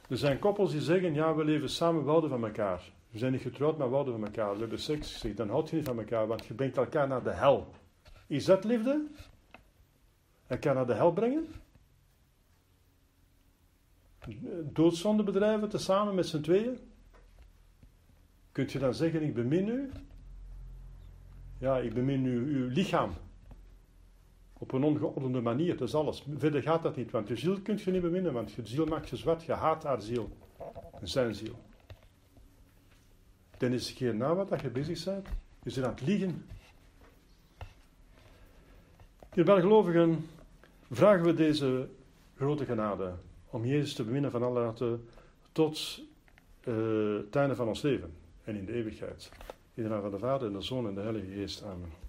Er 0.08 0.16
zijn 0.16 0.38
koppels 0.38 0.70
die 0.70 0.80
zeggen, 0.80 1.14
ja, 1.14 1.34
we 1.34 1.44
leven 1.44 1.70
samen, 1.70 2.04
we 2.04 2.08
houden 2.08 2.30
van 2.30 2.44
elkaar. 2.44 2.92
We 3.10 3.18
zijn 3.18 3.32
niet 3.32 3.42
getrouwd, 3.42 3.78
maar 3.78 3.88
we 3.88 3.92
houden 3.92 4.14
van 4.14 4.24
elkaar. 4.24 4.52
We 4.52 4.60
hebben 4.60 4.80
seks. 4.80 5.18
Zeg, 5.18 5.34
dan 5.34 5.48
houd 5.48 5.70
je 5.70 5.76
niet 5.76 5.84
van 5.84 5.98
elkaar, 5.98 6.26
want 6.26 6.46
je 6.46 6.54
brengt 6.54 6.76
elkaar 6.76 7.08
naar 7.08 7.22
de 7.22 7.32
hel. 7.32 7.74
Is 8.26 8.44
dat 8.44 8.64
liefde? 8.64 9.06
Elkaar 10.46 10.74
naar 10.74 10.86
de 10.86 10.94
hel 10.94 11.12
brengen? 11.12 11.46
Doodzonde 14.72 15.22
bedrijven, 15.22 15.68
tezamen 15.68 16.14
met 16.14 16.26
z'n 16.26 16.40
tweeën? 16.40 16.78
Kunt 18.52 18.72
je 18.72 18.78
dan 18.78 18.94
zeggen, 18.94 19.22
ik 19.22 19.34
bemin 19.34 19.68
u? 19.68 19.90
Ja, 21.58 21.78
ik 21.78 21.94
bemin 21.94 22.24
uw, 22.24 22.46
uw 22.46 22.68
lichaam. 22.68 23.12
Op 24.52 24.72
een 24.72 24.84
ongeordende 24.84 25.40
manier, 25.40 25.76
dat 25.76 25.88
is 25.88 25.94
alles. 25.94 26.24
Verder 26.36 26.62
gaat 26.62 26.82
dat 26.82 26.96
niet, 26.96 27.10
want 27.10 27.28
je 27.28 27.36
ziel 27.36 27.60
kunt 27.60 27.82
je 27.82 27.90
niet 27.90 28.02
beminnen, 28.02 28.32
want 28.32 28.52
je 28.52 28.66
ziel 28.66 28.86
maakt 28.86 29.08
je 29.08 29.16
zwart, 29.16 29.44
je 29.44 29.52
haat 29.52 29.82
haar 29.82 30.02
ziel. 30.02 30.36
Zijn 31.02 31.34
ziel. 31.34 31.58
Dan 33.58 33.72
is 33.72 33.88
een 33.88 33.94
keer 33.94 34.14
na 34.14 34.34
wat 34.34 34.60
je 34.60 34.70
bezig 34.70 35.04
bent, 35.04 35.26
je 35.62 35.72
bent 35.74 35.86
aan 35.86 35.92
het 35.92 36.00
liegen. 36.00 36.44
Hier 39.32 39.44
gelovigen 39.44 40.28
vragen 40.90 41.24
we 41.24 41.34
deze 41.34 41.88
grote 42.36 42.64
genade 42.64 43.14
om 43.50 43.64
Jezus 43.64 43.94
te 43.94 44.04
beminnen 44.04 44.30
van 44.30 44.42
alle 44.42 44.60
harten 44.60 45.08
tot 45.52 46.02
uh, 46.64 47.16
het 47.16 47.36
einde 47.36 47.54
van 47.54 47.68
ons 47.68 47.82
leven 47.82 48.12
en 48.44 48.56
in 48.56 48.64
de 48.64 48.72
eeuwigheid. 48.72 49.30
In 49.76 49.82
de 49.82 49.88
naam 49.88 50.00
van 50.00 50.10
de 50.10 50.18
Vader 50.18 50.46
en 50.46 50.52
de 50.52 50.60
Zoon 50.60 50.86
en 50.86 50.94
de 50.94 51.00
Heilige 51.00 51.32
Geest. 51.32 51.62
Amen. 51.62 52.05